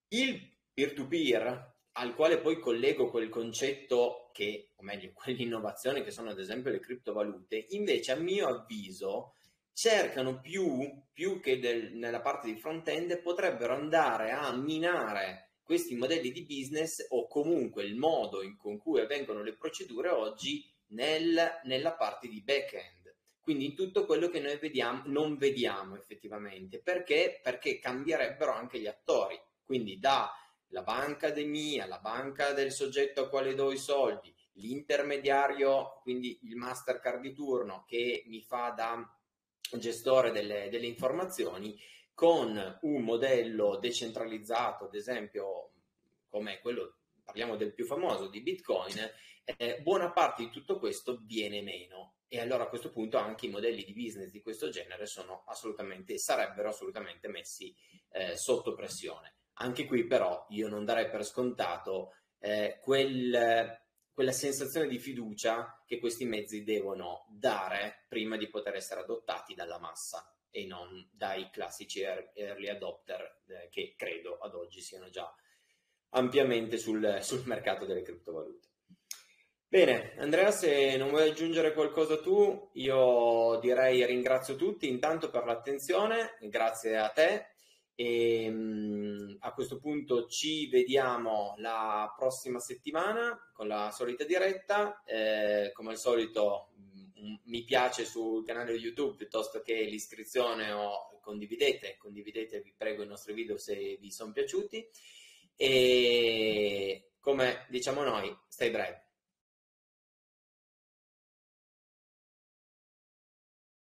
Il 0.07 0.53
peer-to-peer, 0.73 1.73
al 1.93 2.15
quale 2.15 2.39
poi 2.39 2.59
collego 2.59 3.11
quel 3.11 3.29
concetto 3.29 4.31
che, 4.33 4.71
o 4.75 4.83
meglio, 4.83 5.11
quell'innovazione 5.13 6.03
che 6.03 6.09
sono 6.09 6.31
ad 6.31 6.39
esempio 6.39 6.71
le 6.71 6.79
criptovalute, 6.79 7.67
invece 7.69 8.11
a 8.11 8.15
mio 8.15 8.47
avviso 8.47 9.35
cercano 9.75 10.39
più, 10.39 10.89
più 11.11 11.41
che 11.41 11.59
del, 11.59 11.93
nella 11.95 12.21
parte 12.21 12.47
di 12.47 12.55
front-end, 12.55 13.21
potrebbero 13.21 13.73
andare 13.73 14.31
a 14.31 14.55
minare 14.55 15.57
questi 15.61 15.95
modelli 15.95 16.31
di 16.31 16.45
business 16.45 17.05
o 17.09 17.27
comunque 17.27 17.83
il 17.83 17.95
modo 17.95 18.41
in, 18.41 18.55
con 18.55 18.77
cui 18.77 19.01
avvengono 19.01 19.43
le 19.43 19.57
procedure 19.57 20.09
oggi 20.09 20.65
nel, 20.87 21.59
nella 21.65 21.93
parte 21.93 22.29
di 22.29 22.41
back-end. 22.41 23.13
Quindi 23.41 23.65
in 23.65 23.75
tutto 23.75 24.05
quello 24.05 24.29
che 24.29 24.39
noi 24.39 24.57
vediamo, 24.57 25.03
non 25.07 25.35
vediamo 25.35 25.97
effettivamente. 25.97 26.79
Perché? 26.79 27.41
Perché 27.43 27.77
cambierebbero 27.77 28.51
anche 28.53 28.79
gli 28.79 28.87
attori. 28.87 29.37
Quindi 29.63 29.99
dalla 29.99 30.83
banca 30.83 31.31
de 31.31 31.43
mia, 31.43 31.85
la 31.85 31.99
banca 31.99 32.53
del 32.53 32.71
soggetto 32.71 33.23
a 33.23 33.29
quale 33.29 33.53
do 33.55 33.71
i 33.73 33.77
soldi, 33.77 34.33
l'intermediario, 34.53 35.99
quindi 36.01 36.39
il 36.43 36.55
Mastercard 36.55 37.19
di 37.19 37.33
turno 37.33 37.83
che 37.85 38.23
mi 38.27 38.41
fa 38.41 38.69
da 38.69 39.14
gestore 39.77 40.31
delle, 40.31 40.69
delle 40.69 40.87
informazioni 40.87 41.79
con 42.13 42.79
un 42.81 43.01
modello 43.03 43.77
decentralizzato, 43.77 44.85
ad 44.85 44.95
esempio 44.95 45.71
come 46.29 46.59
quello, 46.59 46.97
parliamo 47.23 47.55
del 47.55 47.73
più 47.73 47.85
famoso, 47.85 48.27
di 48.27 48.41
Bitcoin, 48.41 48.97
eh, 49.57 49.79
buona 49.81 50.11
parte 50.11 50.43
di 50.43 50.49
tutto 50.49 50.79
questo 50.79 51.21
viene 51.23 51.61
meno. 51.61 52.13
E 52.27 52.39
allora 52.39 52.63
a 52.63 52.67
questo 52.67 52.89
punto 52.89 53.17
anche 53.17 53.45
i 53.45 53.49
modelli 53.49 53.83
di 53.83 53.93
business 53.93 54.31
di 54.31 54.41
questo 54.41 54.69
genere 54.69 55.05
sono 55.05 55.43
assolutamente, 55.47 56.17
sarebbero 56.17 56.69
assolutamente 56.69 57.27
messi 57.27 57.73
eh, 58.09 58.35
sotto 58.35 58.73
pressione. 58.73 59.35
Anche 59.59 59.85
qui 59.85 60.05
però 60.05 60.45
io 60.49 60.67
non 60.67 60.83
darei 60.83 61.09
per 61.09 61.23
scontato 61.23 62.15
eh, 62.39 62.79
quel, 62.81 63.79
quella 64.15 64.31
sensazione 64.31 64.87
di 64.87 64.97
fiducia 64.97 65.83
che 65.85 65.99
questi 65.99 66.23
mezzi 66.23 66.63
devono 66.63 67.25
dare 67.29 68.05
prima 68.07 68.37
di 68.37 68.47
poter 68.47 68.75
essere 68.75 69.01
adottati 69.01 69.53
dalla 69.53 69.77
massa 69.77 70.33
e 70.49 70.65
non 70.65 71.09
dai 71.11 71.49
classici 71.51 72.01
early 72.01 72.69
adopter 72.69 73.41
eh, 73.47 73.67
che 73.69 73.93
credo 73.97 74.37
ad 74.37 74.55
oggi 74.55 74.79
siano 74.79 75.09
già 75.09 75.29
ampiamente 76.11 76.77
sul, 76.77 77.19
sul 77.21 77.43
mercato 77.45 77.85
delle 77.85 78.03
criptovalute. 78.03 78.69
Bene, 79.67 80.13
Andrea, 80.17 80.49
se 80.51 80.95
non 80.95 81.09
vuoi 81.09 81.29
aggiungere 81.29 81.73
qualcosa 81.73 82.21
tu, 82.21 82.69
io 82.75 83.59
direi 83.59 84.05
ringrazio 84.05 84.55
tutti 84.55 84.87
intanto 84.87 85.29
per 85.29 85.43
l'attenzione, 85.43 86.37
grazie 86.39 86.95
a 86.95 87.09
te 87.09 87.54
e 87.95 88.49
mm, 88.49 89.35
a 89.39 89.53
questo 89.53 89.79
punto 89.79 90.27
ci 90.27 90.67
vediamo 90.67 91.55
la 91.57 92.13
prossima 92.15 92.59
settimana 92.59 93.51
con 93.53 93.67
la 93.67 93.89
solita 93.91 94.25
diretta, 94.25 95.01
eh, 95.05 95.71
come 95.73 95.91
al 95.91 95.97
solito 95.97 96.71
mm, 96.77 97.35
mi 97.43 97.63
piace 97.63 98.05
sul 98.05 98.45
canale 98.45 98.73
YouTube 98.73 99.15
piuttosto 99.15 99.61
che 99.61 99.83
l'iscrizione 99.83 100.71
o 100.71 101.19
condividete, 101.21 101.95
condividete 101.97 102.61
vi 102.61 102.73
prego 102.75 103.03
i 103.03 103.07
nostri 103.07 103.33
video 103.33 103.57
se 103.57 103.97
vi 103.99 104.11
sono 104.11 104.31
piaciuti 104.31 104.87
e 105.55 107.11
come 107.19 107.65
diciamo 107.69 108.03
noi, 108.03 108.35
stay 108.47 108.69
brave. 108.69 109.04